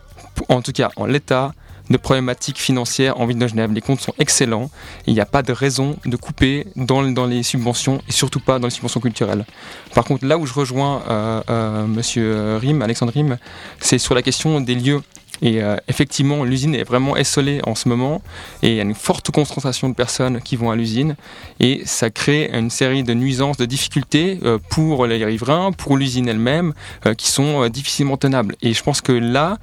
en 0.49 0.61
tout 0.61 0.71
cas 0.71 0.89
en 0.95 1.05
l'état, 1.05 1.53
de 1.91 1.97
problématiques 1.97 2.57
financières 2.57 3.19
en 3.19 3.25
ville 3.25 3.38
de 3.38 3.47
Genève. 3.47 3.71
Les 3.71 3.81
comptes 3.81 3.99
sont 3.99 4.13
excellents. 4.17 4.69
Il 5.07 5.13
n'y 5.13 5.19
a 5.19 5.25
pas 5.25 5.43
de 5.43 5.51
raison 5.51 5.97
de 6.05 6.15
couper 6.15 6.65
dans, 6.75 7.03
dans 7.03 7.25
les 7.25 7.43
subventions 7.43 8.01
et 8.07 8.11
surtout 8.11 8.39
pas 8.39 8.59
dans 8.59 8.67
les 8.67 8.71
subventions 8.71 9.01
culturelles. 9.01 9.45
Par 9.93 10.05
contre, 10.05 10.25
là 10.25 10.38
où 10.38 10.45
je 10.45 10.53
rejoins 10.53 11.03
euh, 11.09 11.41
euh, 11.49 11.88
Monsieur 11.88 12.57
Rim, 12.57 12.81
Alexandre 12.81 13.11
Rim, 13.13 13.38
c'est 13.79 13.97
sur 13.97 14.15
la 14.15 14.21
question 14.21 14.61
des 14.61 14.75
lieux. 14.75 15.01
Et 15.42 15.62
euh, 15.62 15.75
effectivement, 15.88 16.44
l'usine 16.44 16.75
est 16.75 16.83
vraiment 16.83 17.16
essolée 17.16 17.62
en 17.66 17.74
ce 17.74 17.89
moment 17.89 18.22
et 18.62 18.69
il 18.69 18.75
y 18.75 18.80
a 18.80 18.83
une 18.83 18.94
forte 18.94 19.31
concentration 19.31 19.89
de 19.89 19.95
personnes 19.95 20.39
qui 20.39 20.56
vont 20.56 20.69
à 20.69 20.75
l'usine 20.75 21.16
et 21.60 21.81
ça 21.86 22.12
crée 22.12 22.50
une 22.54 22.69
série 22.69 23.04
de 23.04 23.13
nuisances, 23.13 23.57
de 23.57 23.66
difficultés 23.66 24.39
euh, 24.44 24.60
pour 24.69 25.07
les 25.07 25.24
riverains, 25.25 25.72
pour 25.72 25.98
l'usine 25.98 26.28
elle-même, 26.28 26.74
euh, 27.07 27.16
qui 27.16 27.30
sont 27.30 27.68
difficilement 27.69 28.18
tenables. 28.18 28.55
Et 28.62 28.74
je 28.74 28.84
pense 28.84 29.01
que 29.01 29.12
là, 29.12 29.58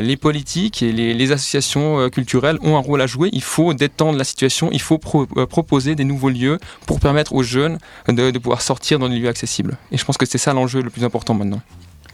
les 0.00 0.16
politiques 0.16 0.80
et 0.82 0.92
les, 0.92 1.32
associations 1.32 2.08
culturelles 2.10 2.56
ont 2.62 2.76
un 2.76 2.80
rôle 2.80 3.00
à 3.00 3.08
jouer. 3.08 3.30
Il 3.32 3.42
faut 3.42 3.74
détendre 3.74 4.16
la 4.16 4.22
situation, 4.22 4.68
il 4.70 4.80
faut 4.80 4.98
pro- 4.98 5.26
proposer 5.26 5.96
des 5.96 6.04
nouveaux 6.04 6.28
lieux 6.28 6.60
pour 6.86 7.00
permettre 7.00 7.32
aux 7.34 7.42
jeunes 7.42 7.78
de, 8.06 8.30
de 8.30 8.38
pouvoir 8.38 8.62
sortir 8.62 9.00
dans 9.00 9.08
des 9.08 9.18
lieux 9.18 9.28
accessibles. 9.28 9.76
Et 9.90 9.98
je 9.98 10.04
pense 10.04 10.16
que 10.16 10.26
c'est 10.26 10.38
ça 10.38 10.52
l'enjeu 10.52 10.82
le 10.82 10.90
plus 10.90 11.02
important 11.02 11.34
maintenant. 11.34 11.60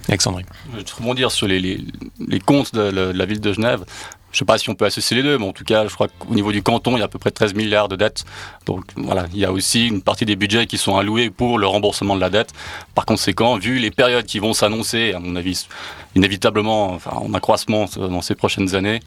Alexandrine. 0.09 0.47
Je 0.73 0.79
vais 0.79 0.85
rebondir 0.97 1.31
sur 1.31 1.47
les, 1.47 1.61
les, 1.61 1.81
les 2.27 2.41
comptes 2.41 2.75
de 2.75 2.81
la 2.81 3.27
ville 3.27 3.41
de 3.41 3.53
Genève. 3.53 3.85
Je 4.31 4.37
ne 4.37 4.39
sais 4.41 4.45
pas 4.45 4.59
si 4.59 4.69
on 4.69 4.75
peut 4.75 4.85
associer 4.85 5.17
les 5.17 5.23
deux, 5.23 5.39
mais 5.39 5.47
en 5.47 5.53
tout 5.53 5.65
cas, 5.65 5.87
je 5.89 5.95
crois 5.95 6.09
qu'au 6.09 6.35
niveau 6.35 6.53
du 6.53 6.63
canton, 6.63 6.97
il 6.97 6.99
y 6.99 7.03
a 7.03 7.07
à 7.07 7.09
peu 7.09 7.19
près 7.19 7.31
13 7.31 7.55
milliards 7.55 7.89
de 7.89 7.97
dettes. 7.97 8.25
Donc 8.67 8.85
voilà, 8.97 9.27
il 9.33 9.39
y 9.39 9.45
a 9.47 9.53
aussi 9.53 9.87
une 9.89 10.03
partie 10.03 10.27
des 10.27 10.37
budgets 10.37 10.67
qui 10.67 10.77
sont 10.77 10.99
alloués 10.99 11.31
pour 11.31 11.59
le 11.59 11.67
remboursement 11.67 12.15
de 12.15 12.21
la 12.21 12.29
dette. 12.29 12.53
Par 12.95 13.07
conséquent, 13.07 13.57
vu 13.57 13.79
les 13.79 13.91
périodes 13.91 14.27
qui 14.27 14.39
vont 14.39 14.53
s'annoncer, 14.53 15.15
à 15.15 15.19
mon 15.19 15.35
avis, 15.35 15.67
inévitablement, 16.15 16.91
enfin, 16.93 17.13
en 17.13 17.33
accroissement 17.33 17.87
dans 17.97 18.21
ces 18.21 18.35
prochaines 18.35 18.75
années, 18.75 19.01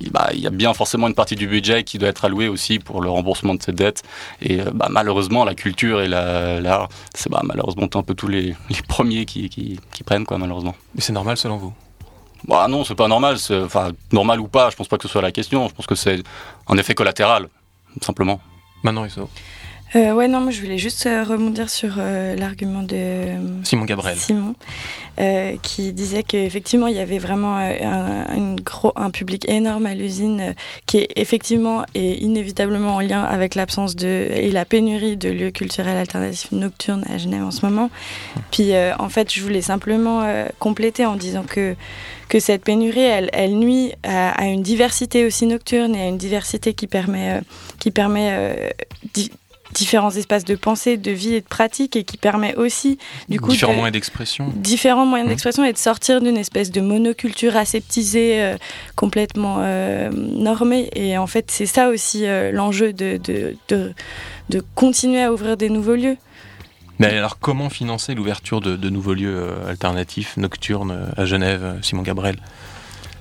il 0.00 0.10
bah, 0.10 0.28
il 0.34 0.40
y 0.40 0.46
a 0.46 0.50
bien 0.50 0.74
forcément 0.74 1.08
une 1.08 1.14
partie 1.14 1.34
du 1.36 1.46
budget 1.46 1.82
qui 1.82 1.96
doit 1.98 2.10
être 2.10 2.26
allouée 2.26 2.48
aussi 2.48 2.78
pour 2.78 3.00
le 3.00 3.08
remboursement 3.08 3.54
de 3.54 3.62
cette 3.62 3.74
dette. 3.76 4.02
Et 4.42 4.60
euh, 4.60 4.70
bah, 4.74 4.88
malheureusement, 4.90 5.44
la 5.44 5.54
culture 5.54 6.02
et 6.02 6.08
la- 6.08 6.60
l'art, 6.60 6.88
c'est 7.14 7.30
bah, 7.30 7.40
malheureusement 7.42 7.88
un 7.94 8.02
peu 8.02 8.14
tous 8.14 8.28
les, 8.28 8.54
premiers 8.86 9.24
qui, 9.24 9.48
qui, 9.48 9.80
qui 9.94 10.02
prennent, 10.02 10.26
quoi, 10.26 10.36
malheureusement. 10.36 10.74
Mais 10.94 11.00
c'est 11.00 11.14
normal 11.14 11.38
selon 11.38 11.56
vous? 11.56 11.72
Bah 12.46 12.68
non, 12.68 12.84
c'est 12.84 12.94
pas 12.94 13.08
normal. 13.08 13.36
Enfin, 13.50 13.90
normal 14.12 14.40
ou 14.40 14.48
pas, 14.48 14.70
je 14.70 14.76
pense 14.76 14.88
pas 14.88 14.96
que 14.96 15.02
ce 15.02 15.08
soit 15.08 15.22
la 15.22 15.32
question. 15.32 15.68
Je 15.68 15.74
pense 15.74 15.86
que 15.86 15.94
c'est 15.94 16.22
un 16.68 16.76
effet 16.76 16.94
collatéral, 16.94 17.48
simplement. 18.00 18.40
Manon 18.82 19.02
Russo. 19.02 19.28
Euh, 19.96 20.12
ouais, 20.12 20.28
non, 20.28 20.40
moi 20.40 20.50
je 20.50 20.60
voulais 20.60 20.76
juste 20.76 21.06
euh, 21.06 21.24
rebondir 21.24 21.70
sur 21.70 21.94
euh, 21.98 22.36
l'argument 22.36 22.82
de 22.82 22.94
euh, 22.94 23.36
Simon 23.64 23.86
Gabriel. 23.86 24.18
Simon, 24.18 24.54
qui 25.62 25.92
disait 25.92 26.22
qu'effectivement 26.22 26.86
il 26.86 26.94
y 26.94 27.00
avait 27.00 27.18
vraiment 27.18 27.56
un, 27.56 28.34
une 28.36 28.60
gros, 28.60 28.92
un 28.94 29.10
public 29.10 29.48
énorme 29.48 29.86
à 29.86 29.94
l'usine 29.94 30.54
qui 30.86 30.98
est 30.98 31.08
effectivement 31.16 31.84
et 31.94 32.22
inévitablement 32.22 32.96
en 32.96 33.00
lien 33.00 33.22
avec 33.22 33.56
l'absence 33.56 33.96
de 33.96 34.06
et 34.06 34.52
la 34.52 34.64
pénurie 34.64 35.16
de 35.16 35.28
lieux 35.30 35.50
culturels 35.50 35.96
alternatifs 35.96 36.52
nocturnes 36.52 37.04
à 37.12 37.18
Genève 37.18 37.42
en 37.42 37.50
ce 37.50 37.66
moment. 37.66 37.90
Puis 38.52 38.70
en 38.76 39.08
fait, 39.08 39.32
je 39.34 39.42
voulais 39.42 39.62
simplement 39.62 40.22
compléter 40.60 41.04
en 41.04 41.16
disant 41.16 41.42
que 41.42 41.74
que 42.28 42.38
cette 42.38 42.62
pénurie, 42.62 43.00
elle, 43.00 43.30
elle 43.32 43.58
nuit 43.58 43.92
à, 44.04 44.30
à 44.40 44.44
une 44.44 44.62
diversité 44.62 45.24
aussi 45.24 45.46
nocturne 45.46 45.96
et 45.96 46.02
à 46.02 46.06
une 46.08 46.18
diversité 46.18 46.74
qui 46.74 46.86
permet, 46.86 47.40
qui 47.80 47.90
permet 47.90 48.72
différents 49.74 50.10
espaces 50.10 50.44
de 50.44 50.54
pensée, 50.56 50.96
de 50.96 51.10
vie 51.10 51.34
et 51.34 51.40
de 51.40 51.46
pratique 51.46 51.94
et 51.96 52.04
qui 52.04 52.16
permet 52.16 52.54
aussi 52.56 52.98
du 53.28 53.38
coup 53.38 53.50
différents 53.50 53.72
de- 53.72 53.76
moyens 53.78 53.92
d'expression. 53.92 54.52
différents 54.56 55.06
moyens 55.06 55.28
d'expression 55.28 55.64
et 55.64 55.72
de 55.72 55.78
sortir 55.78 56.20
d'une 56.20 56.36
espèce 56.38 56.70
de 56.70 56.80
monoculture 56.80 57.56
aseptisée 57.56 58.42
euh, 58.42 58.56
complètement 58.96 59.56
euh, 59.60 60.10
normée. 60.10 60.88
Et 60.94 61.18
en 61.18 61.26
fait, 61.26 61.50
c'est 61.50 61.66
ça 61.66 61.88
aussi 61.88 62.26
euh, 62.26 62.50
l'enjeu 62.52 62.92
de, 62.92 63.18
de, 63.22 63.56
de, 63.68 63.92
de 64.48 64.64
continuer 64.74 65.22
à 65.22 65.32
ouvrir 65.32 65.56
des 65.56 65.68
nouveaux 65.68 65.96
lieux. 65.96 66.16
Mais 66.98 67.06
alors, 67.16 67.38
comment 67.38 67.70
financer 67.70 68.14
l'ouverture 68.14 68.60
de, 68.60 68.74
de 68.74 68.90
nouveaux 68.90 69.14
lieux 69.14 69.50
alternatifs, 69.68 70.36
nocturnes, 70.36 71.10
à 71.16 71.24
Genève, 71.26 71.78
Simon 71.82 72.02
Gabriel? 72.02 72.36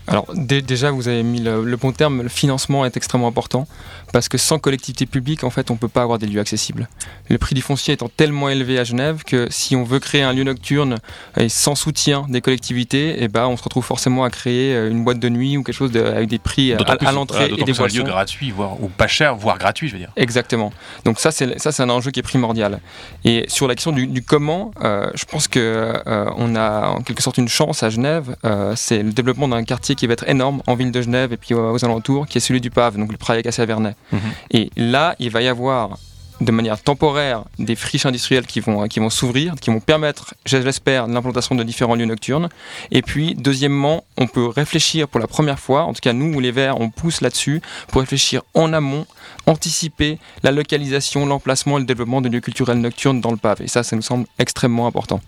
Alors 0.07 0.25
dé- 0.33 0.61
déjà, 0.61 0.91
vous 0.91 1.07
avez 1.07 1.23
mis 1.23 1.39
le, 1.41 1.63
le 1.63 1.77
bon 1.77 1.91
terme, 1.91 2.21
le 2.23 2.29
financement 2.29 2.85
est 2.85 2.95
extrêmement 2.97 3.27
important 3.27 3.67
parce 4.13 4.29
que 4.29 4.37
sans 4.37 4.57
collectivité 4.59 5.05
publique, 5.05 5.43
en 5.43 5.49
fait, 5.49 5.69
on 5.71 5.75
peut 5.75 5.87
pas 5.89 6.01
avoir 6.01 6.17
des 6.17 6.27
lieux 6.27 6.39
accessibles. 6.39 6.87
Le 7.29 7.37
prix 7.37 7.55
du 7.55 7.61
foncier 7.61 7.93
étant 7.93 8.09
tellement 8.15 8.47
élevé 8.49 8.79
à 8.79 8.83
Genève 8.83 9.23
que 9.25 9.47
si 9.49 9.75
on 9.75 9.83
veut 9.83 9.99
créer 9.99 10.21
un 10.23 10.31
lieu 10.33 10.43
nocturne 10.43 10.97
et 11.37 11.49
sans 11.49 11.75
soutien 11.75 12.25
des 12.29 12.39
collectivités, 12.41 13.17
eh 13.19 13.27
ben, 13.27 13.47
on 13.47 13.57
se 13.57 13.63
retrouve 13.63 13.83
forcément 13.83 14.23
à 14.23 14.29
créer 14.29 14.73
euh, 14.75 14.89
une 14.89 15.03
boîte 15.03 15.19
de 15.19 15.29
nuit 15.29 15.57
ou 15.57 15.63
quelque 15.63 15.75
chose 15.75 15.91
de- 15.91 16.01
avec 16.01 16.29
des 16.29 16.39
prix 16.39 16.71
euh, 16.71 16.77
à, 16.77 17.11
l'entrée 17.11 17.45
et 17.45 17.63
des 17.63 17.63
plus 17.73 17.79
un 17.81 17.83
lieu 17.87 17.89
boissons. 18.01 18.03
gratuit, 18.03 18.51
voire, 18.51 18.81
ou 18.81 18.87
pas 18.87 19.07
cher, 19.07 19.35
voire 19.35 19.57
gratuit, 19.57 19.87
je 19.89 19.93
veux 19.93 19.99
dire. 19.99 20.11
Exactement. 20.15 20.71
Donc 21.03 21.19
ça, 21.19 21.31
c'est 21.31 21.59
ça, 21.59 21.71
c'est 21.71 21.83
un 21.83 21.89
enjeu 21.89 22.11
qui 22.11 22.19
est 22.19 22.23
primordial. 22.23 22.79
Et 23.25 23.45
sur 23.49 23.67
la 23.67 23.75
question 23.75 23.91
du, 23.91 24.07
du 24.07 24.21
comment, 24.23 24.71
euh, 24.83 25.09
je 25.15 25.25
pense 25.25 25.47
que 25.49 25.59
euh, 26.07 26.29
on 26.37 26.55
a 26.55 26.87
en 26.87 27.01
quelque 27.01 27.21
sorte 27.21 27.37
une 27.37 27.49
chance 27.49 27.83
à 27.83 27.89
Genève. 27.89 28.35
euh, 28.45 28.73
c'est 28.77 29.03
le 29.03 29.11
développement 29.11 29.47
d'un 29.49 29.63
quartier 29.65 29.95
qui 29.97 30.07
va 30.07 30.13
être 30.13 30.27
énorme 30.29 30.61
en 30.67 30.75
ville 30.75 30.91
de 30.91 31.01
Genève 31.01 31.33
et 31.33 31.37
puis 31.37 31.53
aux 31.53 31.83
alentours, 31.83 32.27
qui 32.27 32.37
est 32.37 32.41
celui 32.41 32.61
du 32.61 32.69
Pave, 32.69 32.97
donc 32.97 33.11
le 33.11 33.17
Praille 33.17 33.41
à 33.45 33.65
Vernet. 33.65 33.95
Mhm. 34.11 34.19
Et 34.51 34.71
là, 34.77 35.15
il 35.19 35.29
va 35.29 35.41
y 35.41 35.47
avoir 35.47 35.97
de 36.41 36.51
manière 36.51 36.81
temporaire 36.81 37.43
des 37.57 37.75
friches 37.75 38.05
industrielles 38.05 38.45
qui 38.45 38.59
vont, 38.59 38.87
qui 38.87 38.99
vont 38.99 39.09
s'ouvrir, 39.09 39.55
qui 39.59 39.69
vont 39.69 39.79
permettre, 39.79 40.35
je 40.45 40.57
l'espère, 40.57 41.07
l'implantation 41.07 41.55
de 41.55 41.63
différents 41.63 41.95
lieux 41.95 42.05
nocturnes. 42.05 42.49
Et 42.91 43.01
puis, 43.01 43.35
deuxièmement, 43.35 44.03
on 44.17 44.27
peut 44.27 44.47
réfléchir 44.47 45.07
pour 45.07 45.19
la 45.19 45.27
première 45.27 45.59
fois, 45.59 45.83
en 45.83 45.93
tout 45.93 46.01
cas 46.01 46.13
nous, 46.13 46.39
les 46.39 46.51
Verts, 46.51 46.79
on 46.79 46.89
pousse 46.89 47.21
là-dessus, 47.21 47.61
pour 47.87 48.01
réfléchir 48.01 48.43
en 48.53 48.71
amont, 48.73 49.05
anticiper 49.45 50.19
la 50.43 50.51
localisation, 50.51 51.25
l'emplacement 51.25 51.77
et 51.77 51.81
le 51.81 51.85
développement 51.85 52.21
de 52.21 52.29
lieux 52.29 52.41
culturels 52.41 52.79
nocturnes 52.79 53.21
dans 53.21 53.31
le 53.31 53.37
PAV. 53.37 53.63
Et 53.63 53.67
ça, 53.67 53.83
ça 53.83 53.95
nous 53.95 54.01
semble 54.01 54.27
extrêmement 54.37 54.87
important. 54.87 55.21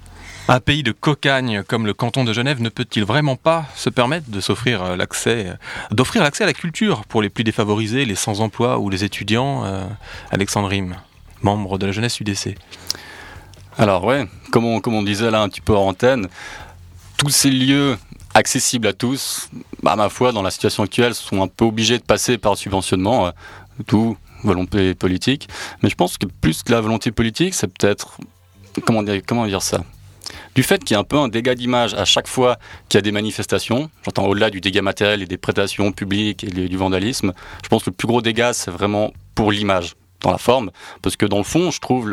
Un 0.51 0.59
pays 0.61 0.81
de 0.81 0.91
cocagne 0.91 1.61
comme 1.61 1.85
le 1.85 1.93
canton 1.93 2.23
de 2.23 2.33
Genève 2.33 2.59
ne 2.59 2.69
peut-il 2.69 3.05
vraiment 3.05 3.35
pas 3.35 3.65
se 3.75 3.91
permettre 3.91 4.31
de 4.31 4.41
s'offrir 4.41 4.81
euh, 4.81 4.97
euh, 5.27 5.53
d'offrir 5.91 6.23
l'accès 6.23 6.43
à 6.43 6.47
la 6.47 6.53
culture 6.53 7.05
pour 7.05 7.21
les 7.21 7.29
plus 7.29 7.43
défavorisés, 7.43 8.03
les 8.03 8.15
sans-emploi 8.15 8.79
ou 8.79 8.89
les 8.89 9.03
étudiants 9.03 9.63
euh, 9.65 9.85
Alexandre 10.31 10.67
Rim, 10.69 10.95
membre 11.43 11.77
de 11.77 11.85
la 11.85 11.91
jeunesse 11.91 12.19
UDC. 12.19 12.55
Alors 13.77 14.03
ouais, 14.05 14.25
comme 14.49 14.65
on, 14.65 15.03
disait 15.03 15.29
là 15.29 15.43
un 15.43 15.49
petit 15.49 15.61
peu 15.61 15.75
en 15.75 15.89
antenne, 15.89 16.27
tous 17.17 17.29
ces 17.29 17.51
lieux 17.51 17.95
accessibles 18.33 18.87
à 18.87 18.93
tous, 18.93 19.51
à 19.85 19.95
ma 19.95 20.09
foi, 20.09 20.31
dans 20.31 20.41
la 20.41 20.49
situation 20.49 20.81
actuelle, 20.81 21.13
sont 21.13 21.43
un 21.43 21.47
peu 21.47 21.65
obligés 21.65 21.99
de 21.99 22.03
passer 22.03 22.39
par 22.39 22.57
subventionnement, 22.57 23.27
euh, 23.27 23.31
tout 23.85 24.17
volonté 24.43 24.95
politique. 24.95 25.47
Mais 25.83 25.89
je 25.89 25.95
pense 25.95 26.17
que 26.17 26.25
plus 26.25 26.63
que 26.63 26.71
la 26.71 26.81
volonté 26.81 27.11
politique, 27.11 27.53
c'est 27.53 27.67
peut-être 27.67 28.17
comment 28.83 29.03
dire 29.45 29.61
ça? 29.61 29.83
Du 30.59 30.63
fait 30.63 30.83
qu'il 30.83 30.93
y 30.95 30.97
a 30.97 30.99
un 30.99 31.05
peu 31.05 31.15
un 31.15 31.29
dégât 31.29 31.55
d'image 31.55 31.93
à 31.93 32.03
chaque 32.03 32.27
fois 32.27 32.57
qu'il 32.89 32.97
y 32.97 32.99
a 32.99 33.01
des 33.01 33.13
manifestations, 33.13 33.89
j'entends 34.03 34.25
au-delà 34.25 34.49
du 34.49 34.59
dégât 34.59 34.81
matériel 34.81 35.21
et 35.21 35.25
des 35.25 35.37
prédations 35.37 35.93
publiques 35.93 36.43
et 36.43 36.47
du 36.47 36.75
vandalisme, 36.75 37.31
je 37.63 37.69
pense 37.69 37.83
que 37.85 37.91
le 37.91 37.95
plus 37.95 38.09
gros 38.09 38.21
dégât, 38.21 38.51
c'est 38.51 38.69
vraiment 38.69 39.13
pour 39.35 39.53
l'image, 39.53 39.95
dans 40.19 40.31
la 40.31 40.37
forme, 40.37 40.71
parce 41.01 41.15
que 41.15 41.25
dans 41.25 41.37
le 41.37 41.45
fond, 41.45 41.71
je 41.71 41.79
trouve 41.79 42.09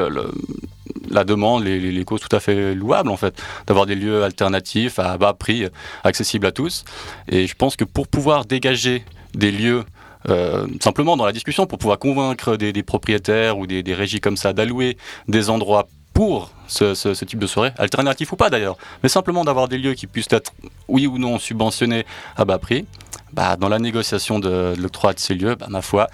la 1.11 1.25
demande, 1.25 1.65
les, 1.65 1.81
les- 1.81 2.05
causes 2.05 2.21
tout 2.21 2.37
à 2.37 2.39
fait 2.39 2.73
louables, 2.73 3.11
en 3.11 3.17
fait, 3.17 3.35
d'avoir 3.67 3.85
des 3.85 3.97
lieux 3.97 4.23
alternatifs 4.23 5.01
à 5.01 5.19
bas 5.19 5.35
prix, 5.35 5.67
accessibles 6.05 6.47
à 6.47 6.53
tous. 6.53 6.85
Et 7.27 7.49
je 7.49 7.55
pense 7.57 7.75
que 7.75 7.83
pour 7.83 8.07
pouvoir 8.07 8.45
dégager 8.45 9.05
des 9.35 9.51
lieux 9.51 9.83
euh, 10.29 10.69
simplement 10.81 11.17
dans 11.17 11.27
la 11.27 11.33
discussion, 11.33 11.67
pour 11.67 11.79
pouvoir 11.79 11.99
convaincre 11.99 12.57
des, 12.57 12.73
des 12.73 12.85
propriétaires 12.85 13.59
ou 13.59 13.67
des, 13.67 13.83
des 13.83 13.95
régies 13.95 14.21
comme 14.21 14.37
ça 14.37 14.53
d'allouer 14.53 14.97
des 15.27 15.51
endroits 15.51 15.89
pour 16.17 16.51
ce, 16.67 16.95
ce- 16.95 17.13
ce 17.13 17.25
type 17.27 17.39
de 17.39 17.47
soirée, 17.47 17.73
alternatif 17.77 18.33
ou 18.33 18.37
pas 18.37 18.49
d'ailleurs, 18.49 18.77
mais 19.03 19.09
simplement 19.11 19.45
d'avoir 19.45 19.69
des 19.69 19.77
lieux 19.77 19.93
qui 19.93 20.07
puissent 20.07 20.33
être, 20.33 20.53
oui 20.89 21.07
ou 21.07 21.19
non, 21.19 21.39
subventionnés 21.39 22.07
à 22.37 22.45
bas 22.47 22.59
prix, 22.59 22.87
bah, 23.35 23.57
dans 23.57 23.69
la 23.69 23.79
négociation 23.79 24.39
de, 24.39 24.75
de 24.75 24.81
l'octroi 24.81 25.13
de 25.13 25.19
ces 25.19 25.35
lieux, 25.35 25.57
bah, 25.57 25.67
ma 25.69 25.83
foi, 25.83 26.09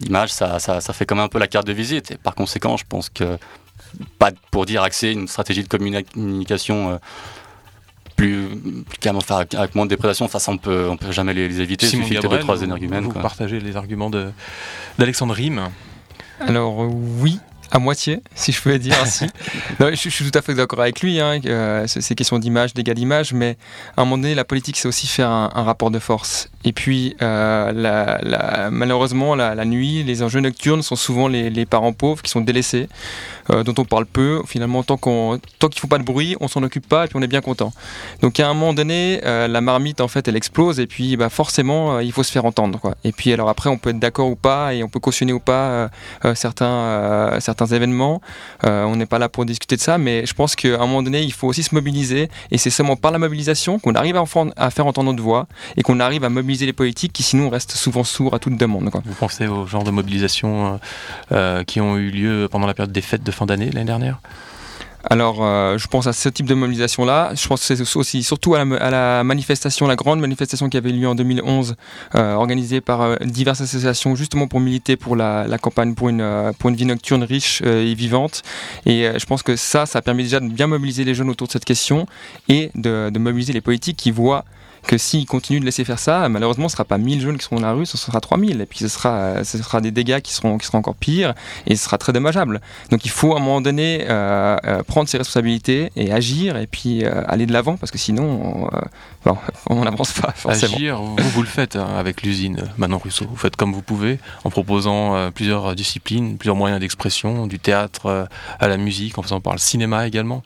l'image, 0.00 0.30
ça, 0.32 0.58
ça, 0.58 0.80
ça 0.80 0.92
fait 0.94 1.04
quand 1.04 1.16
même 1.16 1.26
un 1.26 1.28
peu 1.28 1.38
la 1.38 1.48
carte 1.48 1.66
de 1.66 1.72
visite. 1.74 2.12
Et 2.12 2.16
par 2.16 2.34
conséquent, 2.34 2.78
je 2.78 2.84
pense 2.88 3.10
que, 3.10 3.36
pas 4.18 4.30
pour 4.50 4.64
dire 4.64 4.82
axer 4.82 5.10
une 5.10 5.28
stratégie 5.28 5.62
de 5.62 5.68
communication 5.68 6.92
euh, 6.92 6.96
plus, 8.16 8.48
plus 8.88 8.98
calme, 9.00 9.18
enfin, 9.18 9.44
avec- 9.54 9.74
moins 9.74 9.84
de 9.84 9.90
déprédation, 9.90 10.24
enfin, 10.24 10.38
ça, 10.38 10.50
on 10.50 10.56
peut, 10.56 10.88
on 10.88 10.96
peut 10.96 11.12
jamais 11.12 11.34
les, 11.34 11.46
les 11.48 11.60
éviter, 11.60 11.84
il 11.86 11.90
suffit 11.90 12.14
de 12.18 12.36
trois 12.38 12.62
énergumènes. 12.62 13.04
vous 13.04 13.12
quoi. 13.12 13.20
partagez 13.20 13.60
les 13.60 13.76
arguments 13.76 14.10
d'Alexandre 14.98 15.34
Rim. 15.34 15.68
Alors 16.40 16.78
oui, 17.20 17.38
à 17.74 17.78
moitié, 17.78 18.20
si 18.34 18.52
je 18.52 18.60
pouvais 18.60 18.78
dire 18.78 18.94
ainsi. 19.02 19.26
Non, 19.80 19.88
je, 19.90 19.94
je 19.96 20.08
suis 20.10 20.30
tout 20.30 20.38
à 20.38 20.42
fait 20.42 20.54
d'accord 20.54 20.80
avec 20.80 21.00
lui, 21.00 21.18
hein, 21.20 21.40
euh, 21.46 21.84
c'est 21.86 22.02
c'est 22.02 22.14
question 22.14 22.38
d'image, 22.38 22.74
dégâts 22.74 22.92
d'image, 22.92 23.32
mais 23.32 23.56
à 23.96 24.02
un 24.02 24.04
moment 24.04 24.18
donné, 24.18 24.34
la 24.34 24.44
politique, 24.44 24.76
c'est 24.76 24.86
aussi 24.86 25.06
faire 25.06 25.30
un, 25.30 25.50
un 25.54 25.62
rapport 25.62 25.90
de 25.90 25.98
force. 25.98 26.50
Et 26.64 26.72
puis, 26.72 27.16
euh, 27.22 27.72
la- 27.72 28.18
la- 28.22 28.70
malheureusement, 28.70 29.34
la, 29.34 29.54
la 29.54 29.64
nuit, 29.64 30.04
les 30.04 30.22
enjeux 30.22 30.40
nocturnes 30.40 30.82
sont 30.82 30.94
souvent 30.96 31.26
les, 31.28 31.50
les 31.50 31.66
parents 31.66 31.92
pauvres 31.94 32.22
qui 32.22 32.30
sont 32.30 32.42
délaissés, 32.42 32.88
euh, 33.50 33.64
dont 33.64 33.74
on 33.78 33.84
parle 33.84 34.06
peu. 34.06 34.42
Finalement, 34.46 34.82
tant 34.84 34.96
qu'on, 34.98 35.40
tant 35.58 35.68
qu'ils 35.68 35.80
font 35.80 35.88
pas 35.88 35.98
de 35.98 36.04
bruit, 36.04 36.36
on 36.40 36.48
s'en 36.48 36.62
occupe 36.62 36.86
pas 36.86 37.06
et 37.06 37.08
puis 37.08 37.16
on 37.18 37.22
est 37.22 37.26
bien 37.26 37.40
content. 37.40 37.72
Donc, 38.20 38.38
à 38.38 38.46
un 38.48 38.54
moment 38.54 38.74
donné, 38.74 39.20
euh, 39.24 39.48
la 39.48 39.60
marmite, 39.62 40.00
en 40.00 40.08
fait, 40.08 40.28
elle 40.28 40.36
explose 40.36 40.78
et 40.78 40.86
puis, 40.86 41.16
bah, 41.16 41.30
forcément, 41.30 41.98
il 42.00 42.12
faut 42.12 42.22
se 42.22 42.30
faire 42.30 42.44
entendre, 42.44 42.78
quoi. 42.78 42.94
Et 43.02 43.12
puis, 43.12 43.32
alors 43.32 43.48
après, 43.48 43.70
on 43.70 43.78
peut 43.78 43.90
être 43.90 43.98
d'accord 43.98 44.28
ou 44.28 44.36
pas 44.36 44.74
et 44.74 44.84
on 44.84 44.88
peut 44.88 45.00
cautionner 45.00 45.32
ou 45.32 45.40
pas 45.40 45.88
certains, 46.34 46.66
euh, 46.66 47.40
événements. 47.66 48.20
Euh, 48.64 48.84
on 48.84 48.96
n'est 48.96 49.06
pas 49.06 49.18
là 49.18 49.28
pour 49.28 49.44
discuter 49.44 49.76
de 49.76 49.80
ça, 49.80 49.98
mais 49.98 50.26
je 50.26 50.34
pense 50.34 50.56
qu'à 50.56 50.76
un 50.76 50.86
moment 50.86 51.02
donné, 51.02 51.22
il 51.22 51.32
faut 51.32 51.48
aussi 51.48 51.62
se 51.62 51.74
mobiliser. 51.74 52.28
Et 52.50 52.58
c'est 52.58 52.70
seulement 52.70 52.96
par 52.96 53.10
la 53.10 53.18
mobilisation 53.18 53.78
qu'on 53.78 53.94
arrive 53.94 54.16
à, 54.16 54.24
à 54.56 54.70
faire 54.70 54.86
entendre 54.86 55.10
notre 55.12 55.22
voix 55.22 55.46
et 55.76 55.82
qu'on 55.82 56.00
arrive 56.00 56.24
à 56.24 56.28
mobiliser 56.28 56.66
les 56.66 56.72
politiques 56.72 57.12
qui 57.12 57.22
sinon 57.22 57.50
restent 57.50 57.72
souvent 57.72 58.04
sourds 58.04 58.34
à 58.34 58.38
toute 58.38 58.56
demande. 58.56 58.90
Vous 59.04 59.14
pensez 59.14 59.46
au 59.46 59.66
genre 59.66 59.84
de 59.84 59.90
mobilisation 59.90 60.74
euh, 60.74 60.76
euh, 61.32 61.64
qui 61.64 61.80
ont 61.80 61.96
eu 61.96 62.10
lieu 62.10 62.48
pendant 62.50 62.66
la 62.66 62.74
période 62.74 62.92
des 62.92 63.00
fêtes 63.00 63.22
de 63.22 63.30
fin 63.30 63.46
d'année 63.46 63.70
l'année 63.70 63.86
dernière? 63.86 64.20
Alors, 65.04 65.38
euh, 65.40 65.78
je 65.78 65.88
pense 65.88 66.06
à 66.06 66.12
ce 66.12 66.28
type 66.28 66.46
de 66.46 66.54
mobilisation-là. 66.54 67.32
Je 67.34 67.46
pense 67.48 67.70
aussi 67.96 68.22
surtout 68.22 68.54
à 68.54 68.64
la, 68.64 69.24
manifestation, 69.24 69.86
la 69.86 69.96
grande 69.96 70.20
manifestation 70.20 70.68
qui 70.68 70.76
avait 70.76 70.92
lieu 70.92 71.08
en 71.08 71.14
2011, 71.14 71.74
euh, 72.14 72.34
organisée 72.34 72.80
par 72.80 73.02
euh, 73.02 73.16
diverses 73.22 73.60
associations, 73.60 74.14
justement 74.14 74.46
pour 74.46 74.60
militer 74.60 74.96
pour 74.96 75.16
la, 75.16 75.46
campagne 75.60 75.94
pour 75.94 76.08
une, 76.08 76.52
pour 76.58 76.70
une 76.70 76.76
vie 76.76 76.86
nocturne 76.86 77.24
riche 77.24 77.62
et 77.62 77.94
vivante. 77.94 78.42
Et 78.86 79.08
je 79.16 79.26
pense 79.26 79.42
que 79.42 79.56
ça, 79.56 79.86
ça 79.86 79.98
a 79.98 80.02
permis 80.02 80.24
déjà 80.24 80.40
de 80.40 80.48
bien 80.48 80.66
mobiliser 80.66 81.04
les 81.04 81.14
jeunes 81.14 81.30
autour 81.30 81.46
de 81.46 81.52
cette 81.52 81.64
question 81.64 82.06
et 82.48 82.70
de 82.74 83.18
mobiliser 83.18 83.52
les 83.52 83.60
politiques 83.60 83.96
qui 83.96 84.10
voient 84.10 84.44
que 84.86 84.98
s'ils 84.98 85.26
continuent 85.26 85.60
de 85.60 85.64
laisser 85.64 85.84
faire 85.84 85.98
ça, 85.98 86.28
malheureusement, 86.28 86.68
ce 86.68 86.74
ne 86.74 86.76
sera 86.76 86.84
pas 86.84 86.98
1000 86.98 87.20
jeunes 87.20 87.38
qui 87.38 87.44
seront 87.44 87.56
dans 87.56 87.66
la 87.66 87.72
rue, 87.72 87.86
ce 87.86 87.96
sera 87.96 88.20
3000. 88.20 88.60
Et 88.60 88.66
puis 88.66 88.80
ce 88.80 88.88
sera, 88.88 89.44
ce 89.44 89.58
sera 89.58 89.80
des 89.80 89.90
dégâts 89.90 90.20
qui 90.20 90.32
seront, 90.32 90.58
qui 90.58 90.66
seront 90.66 90.78
encore 90.78 90.94
pires 90.94 91.34
et 91.66 91.76
ce 91.76 91.84
sera 91.84 91.98
très 91.98 92.12
dommageable. 92.12 92.60
Donc 92.90 93.04
il 93.04 93.10
faut 93.10 93.34
à 93.34 93.36
un 93.36 93.40
moment 93.40 93.60
donné 93.60 94.04
euh, 94.08 94.56
euh, 94.64 94.82
prendre 94.82 95.08
ses 95.08 95.18
responsabilités 95.18 95.92
et 95.96 96.12
agir 96.12 96.56
et 96.56 96.66
puis 96.66 97.04
euh, 97.04 97.22
aller 97.28 97.46
de 97.46 97.52
l'avant 97.52 97.76
parce 97.76 97.92
que 97.92 97.98
sinon 97.98 98.68
on, 99.68 99.84
n'avance 99.84 100.12
pas 100.12 100.32
forcément. 100.34 100.74
Agir, 100.74 101.00
vous, 101.00 101.16
vous 101.16 101.42
le 101.42 101.48
faites 101.48 101.76
hein, 101.76 101.88
avec 101.96 102.22
l'usine 102.22 102.64
Manon 102.76 102.98
Russo. 102.98 103.24
Vous 103.28 103.36
faites 103.36 103.56
comme 103.56 103.72
vous 103.72 103.82
pouvez 103.82 104.18
en 104.44 104.50
proposant 104.50 105.30
plusieurs 105.30 105.74
disciplines, 105.74 106.36
plusieurs 106.38 106.56
moyens 106.56 106.80
d'expression, 106.80 107.46
du 107.46 107.58
théâtre 107.58 108.28
à 108.58 108.68
la 108.68 108.76
musique, 108.76 109.18
en 109.18 109.22
faisant 109.22 109.40
par 109.40 109.52
le 109.52 109.58
cinéma 109.58 110.06
également. 110.06 110.42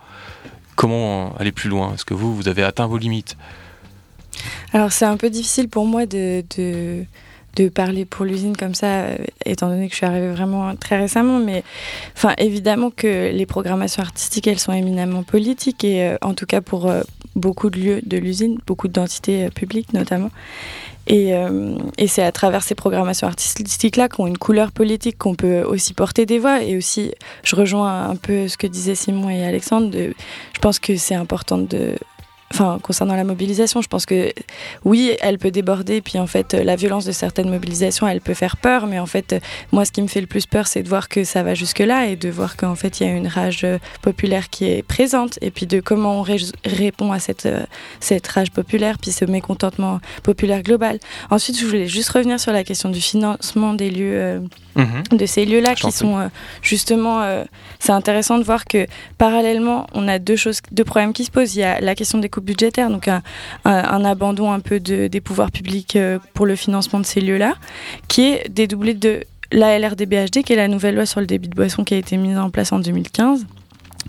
Comment 0.74 1.34
aller 1.38 1.52
plus 1.52 1.70
loin? 1.70 1.94
Est-ce 1.94 2.04
que 2.04 2.14
vous, 2.14 2.34
vous 2.36 2.48
avez 2.48 2.62
atteint 2.62 2.86
vos 2.86 2.98
limites? 2.98 3.36
Alors 4.72 4.92
c'est 4.92 5.04
un 5.04 5.16
peu 5.16 5.30
difficile 5.30 5.68
pour 5.68 5.86
moi 5.86 6.06
de, 6.06 6.44
de, 6.56 7.68
parler 7.70 8.04
pour 8.04 8.26
l'usine 8.26 8.54
comme 8.56 8.74
ça, 8.74 8.86
euh, 8.86 9.16
étant 9.46 9.68
donné 9.68 9.86
que 9.86 9.92
je 9.92 9.96
suis 9.96 10.06
arrivée 10.06 10.30
vraiment 10.30 10.76
très 10.76 10.98
récemment. 10.98 11.38
Mais 11.38 11.64
enfin, 12.14 12.34
évidemment 12.36 12.90
que 12.90 13.30
les 13.32 13.46
programmations 13.46 14.02
artistiques, 14.02 14.46
elles 14.46 14.58
sont 14.58 14.74
éminemment 14.74 15.22
politiques, 15.22 15.82
et 15.82 16.02
euh, 16.02 16.16
en 16.20 16.34
tout 16.34 16.44
cas 16.44 16.60
pour 16.60 16.86
euh, 16.86 17.02
beaucoup 17.34 17.70
de 17.70 17.78
lieux 17.80 18.00
de 18.04 18.18
l'usine, 18.18 18.58
beaucoup 18.66 18.88
d'entités 18.88 19.48
publiques 19.50 19.92
notamment. 19.94 20.30
Et, 21.08 21.32
c'est 22.08 22.24
à 22.24 22.32
travers 22.32 22.64
ces 22.64 22.74
programmations 22.74 23.28
artistiques-là 23.28 24.08
qui 24.08 24.20
ont 24.20 24.26
une 24.26 24.38
couleur 24.38 24.72
politique 24.72 25.16
qu'on 25.16 25.36
peut 25.36 25.62
aussi 25.62 25.94
porter 25.94 26.26
des 26.26 26.40
voix. 26.40 26.62
Et 26.64 26.76
aussi, 26.76 27.12
je 27.44 27.54
rejoins 27.54 28.10
un 28.10 28.16
peu 28.16 28.48
ce 28.48 28.56
que 28.56 28.66
disaient 28.66 28.96
Simon 28.96 29.30
et 29.30 29.46
Alexandre. 29.46 29.88
Je 29.96 30.58
pense 30.60 30.80
que 30.80 30.96
c'est 30.96 31.14
important 31.14 31.58
de 31.58 31.94
enfin 32.52 32.78
concernant 32.82 33.16
la 33.16 33.24
mobilisation, 33.24 33.82
je 33.82 33.88
pense 33.88 34.06
que 34.06 34.32
oui, 34.84 35.12
elle 35.20 35.38
peut 35.38 35.50
déborder, 35.50 36.00
puis 36.00 36.18
en 36.18 36.26
fait 36.26 36.54
la 36.54 36.76
violence 36.76 37.04
de 37.04 37.12
certaines 37.12 37.50
mobilisations, 37.50 38.06
elle 38.06 38.20
peut 38.20 38.34
faire 38.34 38.56
peur, 38.56 38.86
mais 38.86 38.98
en 38.98 39.06
fait 39.06 39.36
moi 39.72 39.84
ce 39.84 39.92
qui 39.92 40.02
me 40.02 40.06
fait 40.06 40.20
le 40.20 40.26
plus 40.26 40.46
peur, 40.46 40.66
c'est 40.66 40.82
de 40.82 40.88
voir 40.88 41.08
que 41.08 41.24
ça 41.24 41.42
va 41.42 41.54
jusque 41.54 41.80
là 41.80 42.06
et 42.06 42.16
de 42.16 42.28
voir 42.28 42.56
qu'en 42.56 42.74
fait 42.74 43.00
il 43.00 43.06
y 43.06 43.10
a 43.10 43.12
une 43.12 43.28
rage 43.28 43.66
populaire 44.02 44.48
qui 44.50 44.66
est 44.66 44.82
présente, 44.82 45.38
et 45.42 45.50
puis 45.50 45.66
de 45.66 45.80
comment 45.80 46.20
on 46.20 46.24
répond 46.64 47.12
à 47.12 47.18
cette 47.18 47.48
cette 48.00 48.26
rage 48.26 48.50
populaire, 48.50 48.98
puis 48.98 49.12
ce 49.12 49.24
mécontentement 49.24 50.00
populaire 50.22 50.62
global. 50.62 50.98
Ensuite, 51.30 51.58
je 51.58 51.66
voulais 51.66 51.86
juste 51.86 52.10
revenir 52.10 52.38
sur 52.40 52.52
la 52.52 52.64
question 52.64 52.90
du 52.90 53.00
financement 53.00 53.74
des 53.74 53.90
lieux. 53.90 54.42
Mhm. 54.76 55.18
de 55.18 55.24
ces 55.24 55.46
lieux-là 55.46 55.74
qui 55.74 55.90
sont 55.90 56.30
justement, 56.60 57.26
c'est 57.78 57.92
intéressant 57.92 58.36
de 58.38 58.44
voir 58.44 58.66
que 58.66 58.86
parallèlement, 59.16 59.86
on 59.94 60.06
a 60.06 60.18
deux 60.18 60.36
choses, 60.36 60.60
deux 60.70 60.84
problèmes 60.84 61.14
qui 61.14 61.24
se 61.24 61.30
posent. 61.30 61.56
Il 61.56 61.60
y 61.60 61.64
a 61.64 61.80
la 61.80 61.94
question 61.94 62.18
des 62.18 62.28
budgétaire, 62.40 62.90
donc 62.90 63.08
un, 63.08 63.22
abandon 63.64 64.52
un 64.52 64.60
peu 64.60 64.80
des 64.80 65.20
pouvoirs 65.20 65.50
publics 65.50 65.96
euh, 65.96 66.18
pour 66.34 66.46
le 66.46 66.56
financement 66.56 67.00
de 67.00 67.06
ces 67.06 67.20
lieux-là, 67.20 67.54
qui 68.08 68.22
est 68.22 68.48
dédoublé 68.48 68.94
de 68.94 69.24
la 69.52 69.78
LRDBHD, 69.78 70.42
qui 70.44 70.52
est 70.52 70.56
la 70.56 70.68
nouvelle 70.68 70.94
loi 70.94 71.06
sur 71.06 71.20
le 71.20 71.26
débit 71.26 71.48
de 71.48 71.54
boisson 71.54 71.84
qui 71.84 71.94
a 71.94 71.98
été 71.98 72.16
mise 72.16 72.38
en 72.38 72.50
place 72.50 72.72
en 72.72 72.78
2015 72.78 73.46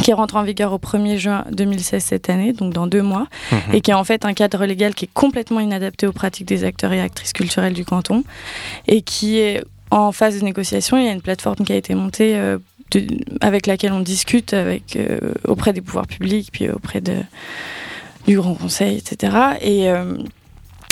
qui 0.01 0.13
rentre 0.13 0.35
en 0.35 0.43
vigueur 0.43 0.73
au 0.73 0.77
1er 0.77 1.17
juin 1.17 1.45
2016 1.51 2.03
cette 2.03 2.29
année, 2.29 2.53
donc 2.53 2.73
dans 2.73 2.87
deux 2.87 3.01
mois, 3.01 3.27
mhm. 3.51 3.59
et 3.73 3.81
qui 3.81 3.91
est 3.91 3.95
en 3.95 4.03
fait 4.03 4.25
un 4.25 4.33
cadre 4.33 4.65
légal 4.65 4.93
qui 4.93 5.05
est 5.05 5.09
complètement 5.13 5.59
inadapté 5.59 6.07
aux 6.07 6.11
pratiques 6.11 6.47
des 6.47 6.63
acteurs 6.63 6.93
et 6.93 7.01
actrices 7.01 7.33
culturelles 7.33 7.73
du 7.73 7.85
canton, 7.85 8.23
et 8.87 9.01
qui 9.01 9.39
est 9.39 9.63
en 9.89 10.11
phase 10.11 10.39
de 10.39 10.45
négociation. 10.45 10.97
Il 10.97 11.05
y 11.05 11.07
a 11.07 11.11
une 11.11 11.21
plateforme 11.21 11.65
qui 11.65 11.73
a 11.73 11.75
été 11.75 11.95
montée 11.95 12.35
euh, 12.35 12.57
avec 13.41 13.67
laquelle 13.67 13.93
on 13.93 14.01
discute 14.01 14.53
avec, 14.53 14.95
euh, 14.95 15.19
auprès 15.45 15.73
des 15.73 15.81
pouvoirs 15.81 16.07
publics, 16.07 16.49
puis 16.51 16.69
auprès 16.69 17.01
de, 17.01 17.15
du 18.27 18.37
Grand 18.37 18.55
Conseil, 18.55 18.97
etc. 18.97 19.57
Et, 19.61 19.89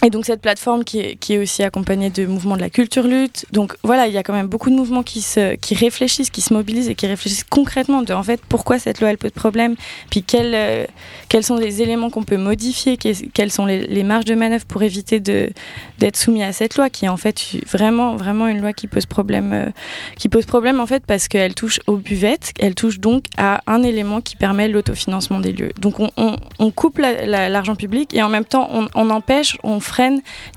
et 0.06 0.12
donc 0.12 0.24
cette 0.26 0.42
plateforme 0.42 0.84
qui 0.84 1.00
est, 1.00 1.38
aussi 1.40 1.64
accompagnée 1.64 2.12
de 2.12 2.28
mouvements 2.28 2.56
de 2.56 2.62
la 2.62 2.70
culture 2.70 3.08
lutte. 3.08 3.48
Donc 3.52 3.76
voilà, 3.82 4.06
il 4.06 4.14
y 4.14 4.20
a 4.20 4.24
quand 4.24 4.34
même 4.34 4.46
beaucoup 4.46 4.70
de 4.70 4.76
mouvements 4.76 5.02
qui, 5.02 5.20
se, 5.20 5.56
qui 5.56 5.74
réfléchissent, 5.74 6.30
qui 6.30 6.42
se 6.42 6.54
mobilisent 6.54 6.90
et 6.90 6.94
qui 6.94 7.08
réfléchissent 7.08 7.44
concrètement 7.44 8.04
de 8.04 8.14
en 8.14 8.22
fait 8.22 8.40
pourquoi 8.48 8.78
cette 8.78 9.02
loi 9.02 9.10
elle 9.10 9.18
pose 9.18 9.32
problème, 9.32 9.76
puis 10.12 10.22
quels, 10.22 10.54
euh, 10.54 10.86
quels 11.28 11.44
sont 11.44 11.56
les 11.56 11.82
éléments 11.82 12.12
qu'on 12.12 12.22
peut 12.22 12.38
modifier, 12.38 12.98
quelles 12.98 13.52
sont 13.52 13.66
les, 13.66 14.04
marges 14.04 14.26
de 14.26 14.36
manœuvre 14.36 14.66
pour 14.66 14.84
éviter 14.84 15.20
d'être 15.20 16.18
soumis 16.18 16.44
à 16.44 16.54
cette 16.54 16.78
loi 16.78 16.92
qui 16.92 17.06
est 17.06 17.10
en 17.10 17.18
fait 17.18 17.42
vraiment 17.68 18.16
vraiment 18.16 18.48
une 18.48 18.62
loi 18.62 18.74
qui 18.74 18.86
pose 18.86 19.08
problème, 19.08 19.54
euh, 19.54 19.72
qui 20.18 20.30
pose 20.30 20.46
problème 20.46 20.80
en 20.80 20.86
fait 20.86 21.04
parce 21.08 21.28
qu'elle 21.28 21.56
touche 21.56 21.80
aux 21.88 21.98
buvettes, 21.98 22.54
elle 22.60 22.76
touche 22.76 23.00
donc 23.00 23.24
à 23.38 23.62
un 23.66 23.82
élément 23.82 24.22
qui 24.22 24.36
permet 24.36 24.68
l'autofinancement 24.68 25.40
des 25.40 25.52
lieux. 25.52 25.72
Donc 25.82 25.96
on, 26.00 26.72
coupe 26.76 27.00
l'argent 27.00 27.76
public 27.76 28.14
et 28.14 28.22
en 28.22 28.30
même 28.30 28.44
temps 28.46 28.70
on, 28.72 28.88
on 28.94 29.10
empêche, 29.10 29.58
on 29.64 29.80
freine 29.80 29.95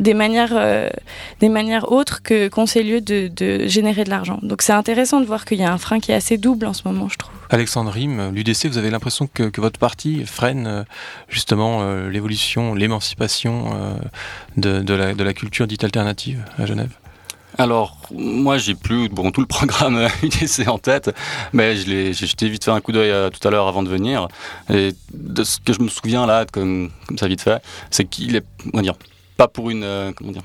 des 0.01 0.15
manières, 0.15 0.53
euh, 0.53 0.89
des 1.41 1.49
manières 1.49 1.93
autres 1.93 2.23
que 2.23 2.49
qu'ont 2.49 2.67
ces 2.67 2.83
lieux 2.83 3.01
de, 3.01 3.67
générer 3.67 4.05
de 4.05 4.11
l'argent. 4.11 4.39
Donc 4.43 4.63
c'est 4.63 4.73
intéressant 4.73 5.21
de 5.21 5.27
voir 5.27 5.45
qu'il 5.45 5.59
y 5.59 5.65
a 5.65 5.73
un 5.73 5.79
frein 5.79 6.01
qui 6.01 6.13
est 6.13 6.15
assez 6.15 6.39
double 6.39 6.67
en 6.67 6.73
ce 6.73 6.83
moment, 6.85 7.09
je 7.09 7.17
trouve. 7.17 7.35
Alexandre 7.51 7.91
Rim, 7.91 8.33
l'UDC, 8.33 8.67
vous 8.67 8.79
avez 8.79 8.91
l'impression 8.91 9.29
que, 9.33 9.51
votre 9.59 9.79
parti 9.79 10.25
freine 10.25 10.67
euh, 10.67 10.85
justement 11.29 11.81
euh, 11.83 12.11
l'évolution, 12.11 12.75
l'émancipation 12.75 13.99
de, 14.57 14.81
de, 14.81 14.95
la, 14.95 15.15
de 15.15 15.25
la 15.25 15.33
culture 15.33 15.67
dite 15.67 15.85
alternative 15.85 16.45
à 16.59 16.67
Genève? 16.67 16.91
Alors, 17.57 17.97
moi, 18.13 18.57
j'ai 18.57 18.77
plus 18.77 19.09
bon, 19.09 19.33
tout 19.33 19.41
le 19.41 19.47
programme 19.47 20.07
UDC 20.23 20.69
en 20.69 20.79
tête, 20.79 21.11
mais 21.53 21.77
je 21.77 21.89
l'ai, 21.89 22.13
j'ai 22.13 22.27
vite 22.49 22.65
fait 22.65 22.71
un 22.71 22.81
coup 22.81 22.93
d'œil 22.93 23.13
tout 23.33 23.49
à 23.49 23.51
l'heure 23.51 23.67
avant 23.67 23.83
de 23.83 23.89
venir. 23.89 24.29
Et 24.73 24.95
de 25.13 25.43
ce 25.43 25.59
que 25.59 25.73
je 25.73 25.81
me 25.81 25.89
souviens 25.89 26.25
là, 26.25 26.47
comme, 26.51 26.91
comme 27.09 27.19
ça 27.19 27.27
vite 27.27 27.41
fait, 27.41 27.61
c'est 27.91 28.05
qu'il 28.05 28.37
est, 28.37 28.45
on 28.73 28.77
va 28.77 28.83
dire, 28.83 28.95
pas 29.39 29.49
pour 29.49 29.71
une 29.71 29.85
euh, 29.85 30.13
comment 30.15 30.33
dire 30.33 30.43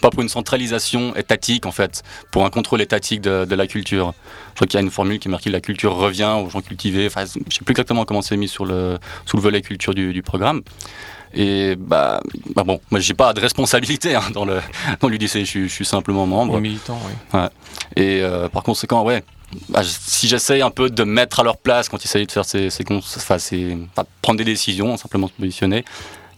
pas 0.00 0.08
pour 0.08 0.22
une 0.22 0.30
centralisation 0.30 1.14
étatique 1.14 1.66
en 1.66 1.72
fait, 1.72 2.02
pour 2.30 2.46
un 2.46 2.48
contrôle 2.48 2.80
étatique 2.80 3.20
de, 3.20 3.44
de 3.44 3.54
la 3.54 3.66
culture. 3.66 4.14
Je 4.50 4.54
crois 4.54 4.66
qu'il 4.66 4.80
y 4.80 4.82
a 4.82 4.82
une 4.82 4.90
formule 4.90 5.18
qui 5.18 5.28
marque 5.28 5.44
la 5.44 5.60
culture 5.60 5.94
revient 5.94 6.38
aux 6.42 6.48
gens 6.48 6.62
cultivés. 6.62 7.06
Enfin, 7.06 7.26
je 7.26 7.54
sais 7.54 7.64
plus 7.64 7.72
exactement 7.72 8.06
comment 8.06 8.22
c'est 8.22 8.38
mis 8.38 8.48
sur 8.48 8.64
le 8.64 8.98
sous 9.26 9.36
le 9.36 9.42
volet 9.42 9.60
culture 9.60 9.92
du, 9.92 10.14
du 10.14 10.22
programme. 10.22 10.62
Et 11.34 11.76
bah, 11.76 12.22
bah, 12.56 12.64
bon, 12.64 12.80
moi 12.90 12.98
j'ai 12.98 13.12
pas 13.12 13.34
de 13.34 13.40
responsabilité 13.40 14.14
hein, 14.14 14.22
dans 14.32 14.46
le 14.46 14.60
dans 15.00 15.08
l'UDC, 15.08 15.44
je, 15.44 15.64
je, 15.64 15.66
suis 15.66 15.84
simplement 15.84 16.26
membre. 16.26 16.58
militant, 16.60 16.98
oui. 17.06 17.38
Ouais. 17.38 17.48
Et 17.96 18.22
euh, 18.22 18.48
par 18.48 18.62
conséquent, 18.62 19.04
ouais, 19.04 19.22
bah, 19.68 19.82
si 19.84 20.28
j'essaye 20.28 20.62
un 20.62 20.70
peu 20.70 20.90
de 20.90 21.04
mettre 21.04 21.40
à 21.40 21.44
leur 21.44 21.56
place 21.56 21.88
quand 21.88 22.02
ils 22.02 22.06
essayent 22.06 22.26
de 22.26 22.32
faire 22.32 22.44
ces, 22.44 22.70
ces, 22.70 22.84
enfin, 22.90 23.38
ces 23.38 23.76
enfin, 23.92 24.06
prendre 24.22 24.38
des 24.38 24.44
décisions, 24.44 24.96
simplement 24.96 25.28
se 25.28 25.32
positionner, 25.32 25.84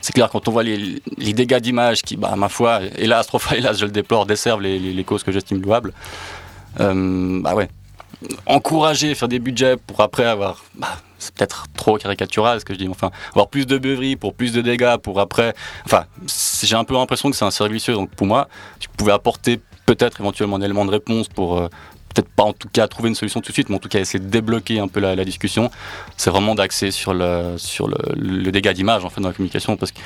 c'est 0.02 0.12
clair, 0.12 0.28
quand 0.28 0.48
on 0.48 0.50
voit 0.50 0.64
les, 0.64 1.00
dégâts 1.32 1.60
d'image 1.60 2.02
qui, 2.02 2.16
bah, 2.16 2.34
ma 2.36 2.48
foi, 2.48 2.80
hélas, 2.98 3.26
trop 3.26 3.38
fois, 3.38 3.56
hélas, 3.56 3.78
je 3.78 3.86
le 3.86 3.92
déplore, 3.92 4.26
desservent 4.26 4.60
les, 4.60 5.04
causes 5.04 5.22
que 5.22 5.32
j'estime 5.32 5.62
louables, 5.62 5.94
euh, 6.80 7.40
bah 7.40 7.54
ouais. 7.54 7.68
Encourager, 8.46 9.14
faire 9.16 9.28
des 9.28 9.38
budgets 9.38 9.76
pour 9.76 10.00
après 10.00 10.24
avoir, 10.24 10.64
bah, 10.74 10.88
c'est 11.18 11.34
peut-être 11.34 11.66
trop 11.74 11.96
caricatural 11.98 12.60
ce 12.60 12.64
que 12.64 12.74
je 12.74 12.78
dis, 12.78 12.88
enfin, 12.88 13.10
avoir 13.30 13.48
plus 13.48 13.66
de 13.66 13.78
beuveries 13.78 14.16
pour 14.16 14.34
plus 14.34 14.52
de 14.52 14.60
dégâts 14.60 14.96
pour 14.96 15.20
après, 15.20 15.54
enfin, 15.86 16.04
j'ai 16.62 16.76
un 16.76 16.84
peu 16.84 16.94
l'impression 16.94 17.30
que 17.30 17.36
c'est 17.36 17.44
un 17.44 17.50
servicieux, 17.50 17.94
donc 17.94 18.10
pour 18.10 18.26
moi, 18.26 18.48
tu 18.80 18.88
pouvais 18.88 19.12
apporter 19.12 19.60
peut-être 19.86 20.20
éventuellement 20.20 20.56
un 20.56 20.62
élément 20.62 20.84
de 20.84 20.90
réponse 20.90 21.28
pour 21.28 21.58
euh, 21.58 21.68
peut-être 22.12 22.28
pas 22.28 22.44
en 22.44 22.52
tout 22.52 22.68
cas 22.68 22.86
trouver 22.88 23.08
une 23.08 23.14
solution 23.14 23.40
tout 23.40 23.48
de 23.48 23.54
suite, 23.54 23.68
mais 23.68 23.76
en 23.76 23.80
tout 23.80 23.88
cas 23.88 24.00
essayer 24.00 24.22
de 24.22 24.28
débloquer 24.28 24.78
un 24.78 24.88
peu 24.88 25.00
la, 25.00 25.22
discussion, 25.24 25.70
c'est 26.16 26.30
vraiment 26.30 26.54
d'axer 26.54 26.90
sur 26.90 27.14
le, 27.14 27.54
sur 27.56 27.88
le, 27.88 28.50
dégât 28.50 28.72
d'image 28.72 29.04
en 29.04 29.10
fait 29.10 29.20
dans 29.20 29.28
la 29.28 29.34
communication. 29.34 29.76
Parce 29.76 29.92
que 29.92 29.98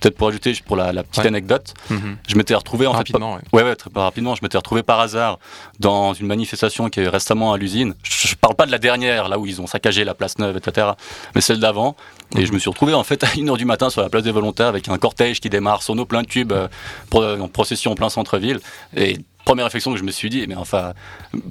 peut-être 0.00 0.16
pour 0.16 0.28
ajouter 0.28 0.54
pour 0.66 0.76
la, 0.76 0.92
petite 1.02 1.26
anecdote, 1.26 1.74
mhm. 1.90 2.16
je 2.26 2.36
m'étais 2.36 2.54
retrouvé 2.54 2.86
en 2.86 2.92
rapidement, 2.92 3.38
fait, 3.38 3.56
ouais. 3.56 3.62
ouais, 3.62 3.76
très 3.76 3.90
rapidement, 3.94 4.34
je 4.34 4.40
m'étais 4.42 4.58
retrouvé 4.58 4.82
par 4.82 5.00
hasard 5.00 5.38
dans 5.80 6.12
une 6.12 6.26
manifestation 6.26 6.90
qui 6.90 7.00
est 7.00 7.08
récemment 7.08 7.52
à 7.52 7.58
l'usine. 7.58 7.94
Je, 8.02 8.30
ne 8.30 8.34
parle 8.34 8.54
pas 8.54 8.66
de 8.66 8.72
la 8.72 8.78
dernière, 8.78 9.28
là 9.28 9.38
où 9.38 9.46
ils 9.46 9.60
ont 9.60 9.66
saccagé 9.66 10.04
la 10.04 10.14
place 10.14 10.38
neuve, 10.38 10.56
etc., 10.56 10.88
mais 11.34 11.40
celle 11.40 11.60
d'avant. 11.60 11.96
Et 12.34 12.40
mhm. 12.40 12.46
je 12.46 12.52
me 12.52 12.58
suis 12.58 12.70
retrouvé 12.70 12.94
en 12.94 13.04
fait 13.04 13.22
à 13.24 13.28
1h 13.28 13.56
du 13.56 13.64
matin 13.64 13.90
sur 13.90 14.02
la 14.02 14.08
place 14.08 14.24
des 14.24 14.32
volontaires 14.32 14.68
avec 14.68 14.88
un 14.88 14.98
cortège 14.98 15.40
qui 15.40 15.48
démarre 15.48 15.82
sur 15.82 15.94
nos 15.94 16.04
plein 16.04 16.24
tubes 16.24 16.52
euh, 16.52 17.38
en 17.38 17.48
procession 17.48 17.92
en 17.92 17.94
plein 17.94 18.10
centre-ville. 18.10 18.60
Et 18.96 19.18
première 19.44 19.66
réflexion 19.66 19.92
que 19.92 19.98
je 19.98 20.04
me 20.04 20.10
suis 20.10 20.30
dit, 20.30 20.46
mais 20.48 20.56
enfin, 20.56 20.92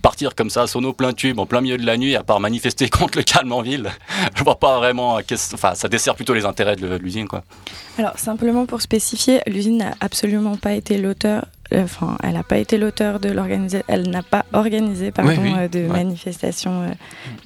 partir 0.02 0.36
comme 0.36 0.50
ça, 0.50 0.68
sono 0.68 0.94
plein 0.94 1.14
tube, 1.14 1.40
en 1.40 1.46
plein 1.46 1.62
milieu 1.62 1.78
de 1.78 1.86
la 1.86 1.98
nuit, 1.98 2.16
à 2.16 2.24
part 2.24 2.40
manifester 2.40 2.90
contre 2.90 3.18
le 3.18 3.24
calme 3.24 3.52
en 3.52 3.62
ville, 3.62 3.90
je 4.36 4.44
vois 4.44 4.60
pas 4.60 4.78
vraiment. 4.78 5.20
Enfin, 5.54 5.76
ça 5.76 5.88
dessert 5.88 6.16
plutôt 6.16 6.34
les 6.34 6.46
intérêts 6.46 6.76
de 6.76 6.96
l'usine, 6.96 7.28
quoi. 7.28 7.44
Alors, 7.98 8.18
simplement 8.18 8.66
pour 8.66 8.82
spécifier, 8.82 9.42
l'usine 9.48 9.78
n'a 9.78 9.94
absolument 10.00 10.58
pas 10.58 10.74
été 10.74 10.98
l'auteur. 10.98 11.46
Euh, 11.74 11.84
enfin, 11.84 12.18
elle 12.24 12.34
n'a 12.34 12.44
pas 12.44 12.58
été 12.58 12.78
l'auteur 12.78 13.20
de 13.20 13.30
l'organisation. 13.30 13.86
Elle 13.88 14.10
n'a 14.10 14.24
pas 14.24 14.46
organisé, 14.54 15.12
pardon, 15.12 15.32
euh, 15.58 15.68
de 15.68 15.88
manifestations. 15.88 16.84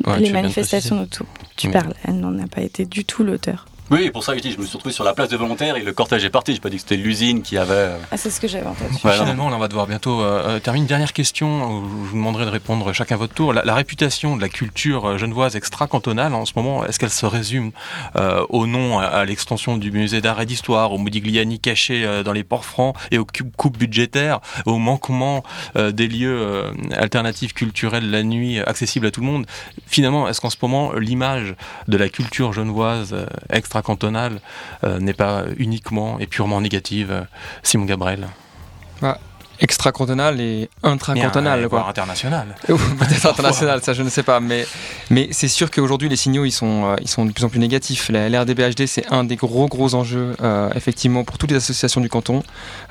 Euh, 0.05 0.17
les 0.17 0.31
manifestations 0.31 0.95
dont 0.95 1.07
tu, 1.07 1.23
tu 1.55 1.69
parles, 1.69 1.93
elle 2.03 2.19
n'en 2.19 2.38
a 2.39 2.47
pas 2.47 2.62
été 2.62 2.86
du 2.86 3.05
tout 3.05 3.23
l'auteur. 3.23 3.65
Oui, 3.89 4.10
pour 4.12 4.23
ça, 4.23 4.34
je 4.36 4.58
me 4.58 4.65
suis 4.65 4.73
retrouvé 4.73 4.93
sur 4.93 5.06
la 5.06 5.13
place 5.13 5.30
de 5.30 5.38
volontaires 5.38 5.78
et 5.78 5.82
le 5.82 5.93
cortège 5.93 6.26
est 6.26 6.30
parti. 6.30 6.54
J'ai 6.54 6.60
pas 6.60 6.69
dit 6.69 6.76
que 6.76 6.82
c'était 6.82 6.97
l'usine 6.97 7.41
qui 7.41 7.58
avait. 7.58 7.73
Euh, 7.73 7.97
ah, 8.12 8.17
c'est 8.17 8.30
ce 8.30 8.41
que 8.41 8.47
j'avais 8.47 8.67
en 8.67 8.73
tête. 8.73 8.89
Finalement, 8.91 9.50
là, 9.50 9.56
on 9.56 9.60
va 9.60 9.69
devoir 9.69 9.88
bientôt 9.88 10.21
euh, 10.21 10.43
euh, 10.45 10.60
terminer. 10.60 10.78
Une 10.78 10.88
dernière 10.88 11.13
question. 11.13 11.82
Je 11.82 12.10
vous 12.10 12.15
demanderai 12.15 12.45
de 12.45 12.50
répondre 12.50 12.91
chacun 12.91 13.15
à 13.15 13.17
votre 13.17 13.34
tour. 13.34 13.54
La, 13.54 13.73
réputation 13.73 14.36
de 14.36 14.41
la 14.41 14.50
culture 14.50 15.17
genevoise 15.17 15.56
extra-cantonale 15.56 16.34
en 16.34 16.45
ce 16.45 16.54
moment, 16.56 16.86
est-ce 16.86 17.00
qu'elle 17.00 17.10
se 17.10 17.26
résume 17.26 17.71
au 18.50 18.67
nom, 18.67 19.00
à, 19.00 19.26
l'extension 19.26 19.78
du 19.78 19.91
musée 19.91 20.21
d'art 20.21 20.39
et 20.41 20.45
d'histoire, 20.45 20.93
au 20.93 20.97
Modigliani 20.97 21.60
caché 21.60 22.21
dans 22.23 22.32
les 22.32 22.43
ports 22.43 22.65
francs 22.65 22.95
et 23.12 23.17
aux 23.17 23.26
coupes 23.58 23.78
budgétaires, 23.78 24.39
au 24.65 24.78
manquement 24.78 25.43
des 25.76 26.08
lieux 26.08 26.71
alternatifs 26.95 27.54
culturels 27.54 28.10
la 28.10 28.23
nuit 28.23 28.60
accessibles 28.60 29.08
à 29.08 29.12
tout 29.12 29.21
le 29.21 29.28
monde? 29.28 29.45
Finalement, 29.88 30.28
est-ce 30.28 30.41
qu'en 30.41 30.50
ce 30.50 30.58
moment, 30.62 30.93
l'image 30.93 31.56
de 31.88 31.97
la 31.97 32.10
culture 32.10 32.54
genevoise 32.54 33.15
extra 33.50 33.77
cantonale 33.82 34.40
euh, 34.84 35.00
n'est 35.00 35.13
pas 35.13 35.46
uniquement 35.58 36.20
et 36.20 36.28
purement 36.28 36.62
négative. 36.62 37.12
Euh, 37.12 37.22
Simon 37.63 37.86
Gabriel. 37.86 38.28
Bah, 39.02 39.20
extra-cantonal 39.60 40.39
et 40.39 40.70
intracantonal. 40.84 41.67
quoi. 41.70 41.88
international. 41.88 42.56
Peut-être 42.67 43.26
international, 43.26 43.82
ça 43.84 43.93
je 43.93 44.04
ne 44.04 44.10
sais 44.10 44.24
pas. 44.24 44.39
Mais, 44.39 44.65
mais 45.10 45.30
c'est 45.32 45.48
sûr 45.48 45.72
qu'aujourd'hui 45.72 46.10
les 46.10 46.15
signaux 46.15 46.46
ils 46.46 46.52
sont, 46.52 46.86
euh, 46.86 46.96
ils 47.02 47.08
sont 47.08 47.26
de 47.26 47.32
plus 47.32 47.43
en 47.43 47.50
plus 47.50 47.60
négatifs. 47.60 48.10
L'RDBHD 48.10 48.86
c'est 48.86 49.12
un 49.12 49.24
des 49.24 49.36
gros 49.36 49.67
gros 49.67 49.96
enjeux 49.96 50.36
euh, 50.41 50.70
effectivement 50.76 51.24
pour 51.24 51.38
toutes 51.38 51.52
les 51.52 51.58
associations 51.58 52.02
du 52.02 52.10
canton. 52.10 52.43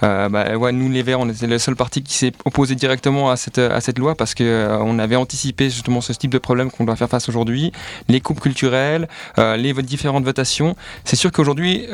Euh, 0.02 0.29
bah, 0.29 0.57
ouais, 0.57 0.72
nous 0.72 0.90
les 0.90 1.02
Verts 1.02 1.20
on 1.20 1.29
était 1.29 1.46
le 1.46 1.59
seul 1.59 1.76
parti 1.76 2.02
qui 2.02 2.14
s'est 2.14 2.33
opposé 2.44 2.74
directement 2.74 3.31
à 3.31 3.37
cette, 3.37 3.59
à 3.59 3.81
cette 3.81 3.98
loi 3.98 4.14
parce 4.14 4.35
qu'on 4.35 4.44
on 4.44 4.98
avait 4.98 5.16
anticipé 5.16 5.70
justement 5.70 6.00
ce 6.00 6.12
type 6.12 6.31
de 6.33 6.38
problème 6.38 6.70
qu'on 6.70 6.85
doit 6.85 6.96
faire 6.96 7.09
face 7.09 7.29
aujourd'hui. 7.29 7.72
Les 8.09 8.20
coupes 8.20 8.40
culturelles, 8.40 9.09
les 9.37 9.72
différentes 9.83 10.24
votations. 10.24 10.76
C'est 11.05 11.16
sûr 11.16 11.31
qu'aujourd'hui 11.31 11.87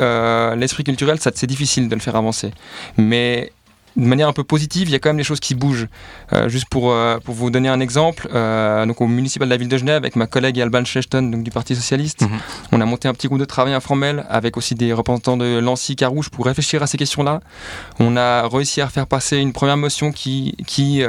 l'esprit 0.56 0.84
culturel 0.84 1.18
c'est 1.20 1.46
difficile 1.46 1.88
de 1.88 1.94
le 1.94 2.00
faire 2.00 2.16
avancer. 2.16 2.52
Mais 2.96 3.52
de 3.96 4.06
manière 4.06 4.28
un 4.28 4.32
peu 4.32 4.44
positive, 4.44 4.88
il 4.88 4.92
y 4.92 4.94
a 4.94 4.98
quand 4.98 5.10
même 5.10 5.18
des 5.18 5.24
choses 5.24 5.40
qui 5.40 5.54
bougent. 5.54 5.88
Euh, 6.32 6.48
juste 6.48 6.66
pour, 6.70 6.90
euh, 6.92 7.18
pour 7.18 7.34
vous 7.34 7.50
donner 7.50 7.68
un 7.68 7.80
exemple, 7.80 8.28
euh, 8.34 8.86
donc 8.86 9.00
au 9.00 9.06
municipal 9.06 9.46
de 9.48 9.50
la 9.50 9.56
ville 9.58 9.68
de 9.68 9.76
Genève, 9.76 9.96
avec 9.96 10.16
ma 10.16 10.26
collègue 10.26 10.60
Alban 10.60 10.84
Schlechton 10.84 11.22
donc 11.22 11.42
du 11.42 11.50
Parti 11.50 11.74
Socialiste, 11.76 12.22
Mhm. 12.22 12.38
on 12.72 12.80
a 12.80 12.84
monté 12.86 13.08
un 13.08 13.12
petit 13.14 13.26
groupe 13.28 13.40
de 13.40 13.44
travail 13.44 13.74
informel 13.74 14.24
avec 14.30 14.56
aussi 14.56 14.74
des 14.74 14.92
représentants 14.92 15.36
de 15.36 15.58
l'ANSI 15.58 15.96
Carouge 15.96 16.30
pour 16.30 16.46
réfléchir 16.46 16.82
à 16.82 16.86
ces 16.86 16.96
questions-là. 16.96 17.40
On 17.98 18.16
a 18.16 18.48
réussi 18.48 18.80
à 18.80 18.88
faire 18.88 19.06
passer 19.06 19.36
une 19.38 19.52
première 19.52 19.76
motion 19.76 20.12
qui, 20.12 20.56
qui 20.66 21.02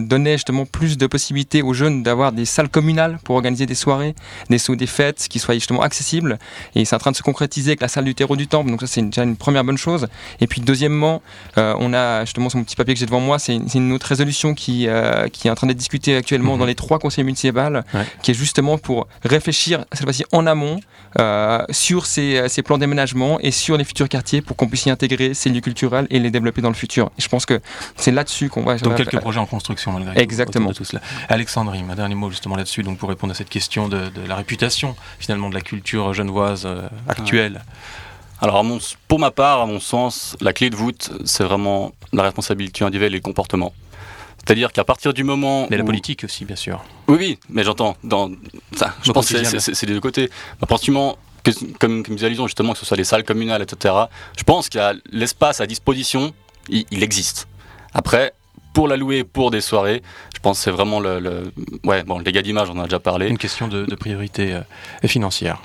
donnait 0.00 0.32
justement 0.34 0.64
plus 0.64 0.96
de 0.98 1.06
possibilités 1.06 1.62
aux 1.62 1.74
jeunes 1.74 2.02
d'avoir 2.02 2.32
des 2.32 2.44
salles 2.44 2.68
communales 2.68 3.18
pour 3.24 3.36
organiser 3.36 3.66
des 3.66 3.74
soirées, 3.74 4.14
des, 4.50 4.58
des 4.76 4.86
fêtes 4.86 5.26
qui 5.28 5.38
soient 5.38 5.54
justement 5.54 5.82
accessibles. 5.82 6.38
Et 6.74 6.84
c'est 6.84 6.96
en 6.96 6.98
train 6.98 7.10
de 7.10 7.16
se 7.16 7.22
concrétiser 7.22 7.70
avec 7.70 7.80
la 7.80 7.88
salle 7.88 8.04
du 8.04 8.14
terreau 8.14 8.36
du 8.36 8.46
temple, 8.46 8.70
donc 8.70 8.80
ça 8.80 8.86
c'est 8.86 9.02
déjà 9.02 9.22
une 9.22 9.36
première 9.36 9.64
bonne 9.64 9.78
chose. 9.78 10.08
Et 10.40 10.46
puis 10.46 10.60
deuxièmement, 10.60 11.22
on 11.56 11.92
a 11.92 12.21
justement 12.24 12.48
sur 12.48 12.58
mon 12.58 12.64
petit 12.64 12.76
papier 12.76 12.94
que 12.94 13.00
j'ai 13.00 13.06
devant 13.06 13.20
moi, 13.20 13.38
c'est 13.38 13.54
une, 13.74 13.92
autre 13.92 14.06
résolution 14.06 14.54
qui, 14.54 14.86
euh, 14.88 15.28
qui 15.28 15.48
est 15.48 15.50
en 15.50 15.54
train 15.54 15.66
d'être 15.66 15.76
discutée 15.76 16.16
actuellement 16.16 16.52
Mhm. 16.54 16.58
dans 16.60 16.66
les 16.66 16.74
trois 16.74 16.98
conseils 16.98 17.24
municipaux, 17.24 17.58
Ouais. 17.60 18.06
qui 18.22 18.30
est 18.30 18.34
justement 18.34 18.78
pour 18.78 19.06
réfléchir 19.24 19.84
cette 19.92 20.04
fois-ci 20.04 20.24
en 20.32 20.46
amont 20.46 20.80
euh, 21.20 21.62
sur 21.70 22.06
ces, 22.06 22.48
ces 22.48 22.62
plans 22.62 22.78
d'aménagement 22.78 23.38
et 23.40 23.50
sur 23.50 23.76
les 23.76 23.84
futurs 23.84 24.08
quartiers 24.08 24.40
pour 24.40 24.56
qu'on 24.56 24.66
puisse 24.68 24.86
y 24.86 24.90
intégrer 24.90 25.34
ces 25.34 25.50
lieux 25.50 25.60
culturels 25.60 26.06
et 26.10 26.18
les 26.18 26.30
développer 26.30 26.62
dans 26.62 26.70
le 26.70 26.74
futur. 26.74 27.10
Et 27.18 27.22
je 27.22 27.28
pense 27.28 27.44
que 27.44 27.60
c'est 27.96 28.10
là-dessus 28.12 28.48
qu'on 28.48 28.62
va. 28.62 28.76
Donc 28.78 28.96
quelques 28.96 29.18
projets 29.20 29.38
en 29.40 29.46
construction 29.46 29.92
malgré 29.92 30.14
tout, 30.14 30.20
Exactement. 30.20 30.72
tout 30.72 30.84
cela. 30.84 31.02
Alexandrine, 31.28 31.90
un 31.90 31.94
dernier 31.94 32.14
mot 32.14 32.30
justement 32.30 32.56
là-dessus, 32.56 32.82
donc 32.82 32.96
pour 32.98 33.08
répondre 33.10 33.32
à 33.32 33.34
cette 33.34 33.50
question 33.50 33.88
de, 33.88 34.08
de 34.08 34.26
la 34.26 34.36
réputation 34.36 34.96
finalement 35.18 35.50
de 35.50 35.54
la 35.54 35.60
culture 35.60 36.14
genevoise 36.14 36.62
euh, 36.64 36.88
actuelle. 37.08 37.62
Alors, 38.42 38.62
mon- 38.64 38.78
pour 39.08 39.18
ma 39.20 39.30
part, 39.30 39.60
à 39.62 39.66
mon 39.66 39.80
sens, 39.80 40.36
la 40.40 40.52
clé 40.52 40.68
de 40.68 40.76
voûte, 40.76 41.10
c'est 41.24 41.44
vraiment 41.44 41.92
la 42.12 42.24
responsabilité 42.24 42.84
individuelle 42.84 43.12
et 43.14 43.18
le 43.18 43.22
comportement. 43.22 43.72
C'est-à-dire 44.44 44.72
qu'à 44.72 44.82
partir 44.82 45.14
du 45.14 45.22
moment 45.22 45.68
Mais 45.70 45.76
la 45.76 45.84
politique 45.84 46.24
aussi, 46.24 46.44
bien 46.44 46.56
sûr. 46.56 46.82
Oui, 47.06 47.16
oui, 47.18 47.38
mais 47.48 47.62
j'entends. 47.62 47.96
Dans... 48.02 48.28
Ça, 48.76 48.94
je 49.04 49.12
pense 49.12 49.28
que 49.28 49.58
c'est- 49.60 49.86
des 49.86 49.92
deux 49.94 50.00
côtés. 50.00 50.28
À 50.60 50.66
partir 50.66 50.86
du 50.86 50.90
moment, 50.98 51.16
que, 51.44 51.52
comme, 51.78 52.02
comme 52.02 52.14
nous 52.16 52.24
allions 52.24 52.46
justement, 52.48 52.72
que 52.72 52.78
ce 52.80 52.84
soit 52.84 52.96
les 52.96 53.04
salles 53.04 53.22
communales, 53.24 53.62
etc., 53.62 53.94
je 54.36 54.42
pense 54.42 54.68
qu'il 54.68 54.80
y 54.80 54.82
a 54.82 54.94
l'espace 55.12 55.60
à 55.60 55.66
disposition, 55.68 56.34
il, 56.68 56.84
il 56.90 57.04
existe. 57.04 57.46
Après, 57.94 58.32
pour 58.74 58.88
la 58.88 58.96
louer 58.96 59.22
pour 59.22 59.52
des 59.52 59.60
soirées, 59.60 60.02
je 60.34 60.40
pense 60.40 60.58
que 60.58 60.64
c'est 60.64 60.70
vraiment 60.72 60.98
le, 60.98 61.20
le- 61.20 61.52
Ouais, 61.84 62.02
bon, 62.02 62.18
le 62.18 62.24
dégât 62.24 62.42
d'image, 62.42 62.68
on 62.70 62.78
en 62.78 62.80
a 62.80 62.84
déjà 62.84 62.98
parlé. 62.98 63.28
Une 63.28 63.38
question 63.38 63.68
de, 63.68 63.84
de 63.86 63.94
priorité 63.94 64.54
euh, 64.54 64.62
financière. 65.08 65.62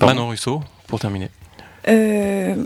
Pardon? 0.00 0.14
Manon 0.14 0.28
Russo, 0.30 0.62
pour 0.88 0.98
terminer. 0.98 1.28
Euh, 1.86 2.56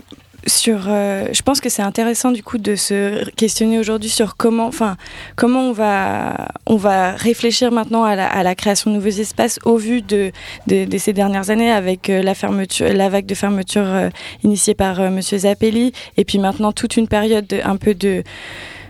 sur, 0.45 0.87
euh, 0.89 1.27
je 1.31 1.41
pense 1.41 1.61
que 1.61 1.69
c'est 1.69 1.81
intéressant 1.83 2.31
du 2.31 2.43
coup 2.43 2.57
de 2.57 2.75
se 2.75 3.29
questionner 3.31 3.79
aujourd'hui 3.79 4.09
sur 4.09 4.35
comment, 4.35 4.67
enfin, 4.67 4.97
comment 5.37 5.69
on 5.69 5.71
va, 5.71 6.49
on 6.65 6.75
va 6.75 7.11
réfléchir 7.13 7.71
maintenant 7.71 8.03
à 8.03 8.15
la, 8.17 8.27
à 8.27 8.43
la 8.43 8.53
création 8.53 8.91
de 8.91 8.95
nouveaux 8.97 9.07
espaces 9.07 9.57
au 9.63 9.77
vu 9.77 10.01
de, 10.01 10.31
de, 10.67 10.83
de 10.83 10.97
ces 10.97 11.13
dernières 11.13 11.49
années 11.49 11.71
avec 11.71 12.09
euh, 12.09 12.21
la 12.21 12.35
fermeture, 12.35 12.91
la 12.91 13.07
vague 13.07 13.25
de 13.25 13.35
fermeture 13.35 13.85
euh, 13.85 14.09
initiée 14.43 14.73
par 14.73 14.99
Monsieur 15.11 15.37
Zappelli 15.37 15.93
et 16.17 16.25
puis 16.25 16.39
maintenant 16.39 16.73
toute 16.73 16.97
une 16.97 17.07
période 17.07 17.47
de, 17.47 17.59
un 17.63 17.77
peu 17.77 17.93
de 17.93 18.23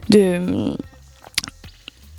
de, 0.09 0.39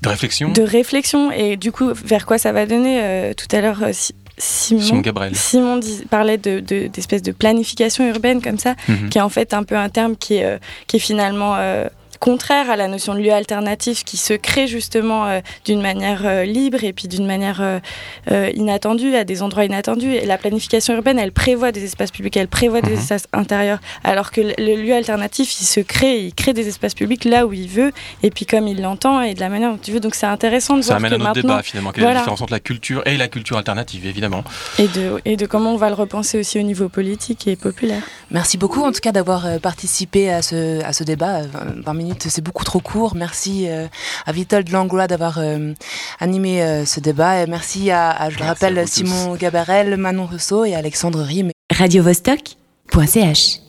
De 0.03 0.09
réflexion 0.09 0.50
de 0.53 0.62
réflexion 0.62 1.33
et 1.33 1.57
du 1.57 1.72
coup 1.72 1.90
vers 1.92 2.24
quoi 2.24 2.38
ça 2.38 2.53
va 2.53 2.66
donner 2.66 3.00
euh, 3.03 3.33
tout 3.35 3.48
à 3.55 3.61
l'heure 3.61 3.83
Si- 3.92 4.14
Simon, 4.37 4.83
Simon 4.83 5.01
Gabriel. 5.01 5.37
Simon 5.37 5.77
dis- 5.77 6.05
parlait 6.11 6.38
de, 6.38 6.61
de- 6.61 6.88
d'espèces 6.88 7.23
de 7.23 7.33
planification 7.33 8.09
urbaine 8.09 8.42
comme 8.42 8.59
ça 8.59 8.75
Mhm. 8.88 9.09
qui 9.11 9.18
est 9.18 9.20
en 9.20 9.29
fait 9.29 9.55
un 9.55 9.62
peu 9.62 9.77
un 9.77 9.88
terme 9.88 10.16
qui 10.16 10.35
est, 10.35 10.44
euh, 10.44 10.59
qui 10.87 10.97
est 10.97 11.01
finalement 11.01 11.55
euh, 11.57 11.87
contraire 12.24 12.70
à 12.70 12.76
la 12.76 12.88
notion 12.88 13.12
de 13.14 13.20
lieu 13.20 13.32
alternatif 13.32 14.02
qui 14.02 14.16
se 14.16 14.32
crée 14.32 14.66
justement 14.66 15.26
euh, 15.26 15.40
d'une 15.66 15.82
manière 15.82 16.22
euh, 16.24 16.44
libre 16.44 16.82
et 16.82 16.94
puis 16.94 17.06
d'une 17.06 17.26
manière 17.26 17.60
euh, 17.60 18.50
inattendue 18.54 19.14
à 19.14 19.24
des 19.24 19.42
endroits 19.42 19.66
inattendus. 19.66 20.14
Et 20.14 20.24
la 20.24 20.38
planification 20.38 20.94
urbaine, 20.94 21.18
elle 21.18 21.32
prévoit 21.32 21.70
des 21.70 21.84
espaces 21.84 22.10
publics, 22.10 22.34
elle 22.38 22.48
prévoit 22.48 22.80
des 22.80 22.92
Mhm. 22.92 22.98
espaces 22.98 23.26
intérieurs, 23.34 23.78
alors 24.04 24.30
que 24.30 24.40
le, 24.40 24.82
lieu 24.82 24.94
alternatif, 24.94 25.60
il 25.60 25.66
se 25.66 25.80
crée, 25.80 26.20
il 26.20 26.34
crée 26.34 26.54
des 26.54 26.66
espaces 26.66 26.94
publics 26.94 27.26
là 27.26 27.44
où 27.46 27.52
il 27.52 27.68
veut 27.68 27.92
et 28.22 28.30
puis 28.30 28.46
comme 28.46 28.68
il 28.68 28.80
l'entend 28.80 29.20
et 29.20 29.34
de 29.34 29.40
la 29.40 29.50
manière 29.50 29.72
dont 29.72 29.80
il 29.87 29.92
veut. 29.92 30.00
Donc 30.00 30.14
c'est 30.14 30.24
intéressant 30.24 30.78
de 30.78 30.82
Ça 30.82 30.96
voir 30.96 31.04
amène 31.04 31.10
que 31.10 31.14
à 31.16 31.18
notre 31.18 31.28
maintenant 31.37 31.54
débat 31.56 31.62
finalement. 31.62 31.90
Quelle 31.92 32.04
est 32.04 32.06
voilà. 32.06 32.20
la 32.20 32.20
différence 32.22 32.40
entre 32.40 32.52
la 32.54 32.60
culture 32.60 33.02
et 33.06 33.18
la 33.18 33.28
culture 33.28 33.58
alternative, 33.58 34.06
évidemment. 34.06 34.44
et 34.78 34.88
de, 34.88 35.20
et 35.26 35.37
de 35.37 35.44
comment 35.44 35.74
on 35.74 35.76
va 35.76 35.90
le 35.90 35.94
repenser 35.94 36.38
aussi 36.38 36.58
au 36.58 36.62
niveau 36.62 36.88
politique 36.88 37.46
et 37.46 37.56
populaire. 37.56 38.02
Merci 38.30 38.56
beaucoup 38.56 38.82
en 38.82 38.92
tout 38.92 39.00
cas 39.00 39.12
d'avoir 39.12 39.60
participé 39.60 40.30
à 40.32 40.40
ce, 40.40 40.82
à 40.82 40.94
ce 40.94 41.04
débat. 41.04 41.42
Euh, 41.42 41.82
20 41.84 41.94
minutes, 41.94 42.13
c'est 42.22 42.42
beaucoup 42.42 42.64
trop 42.64 42.81
court. 42.81 43.14
Merci 43.14 43.68
euh, 43.68 43.87
à 44.27 44.33
Vitold 44.33 44.68
Langlois 44.70 45.07
d'avoir 45.07 45.38
euh, 45.38 45.72
animé 46.20 46.62
euh, 46.62 46.85
ce 46.85 47.00
débat. 47.00 47.42
Et 47.42 47.46
merci 47.46 47.90
à, 47.90 48.11
à, 48.11 48.31
je 48.31 48.38
le 48.38 48.44
Merci 48.44 48.64
rappelle, 48.64 48.85
tous. 48.85 48.92
Simon 48.92 49.35
Gabarel, 49.37 49.96
Manon 49.96 50.27
Rousseau 50.27 50.64
et 50.64 50.74
Alexandre 50.74 51.20
Rime. 51.22 51.50
radiovostok.ch 51.72 53.63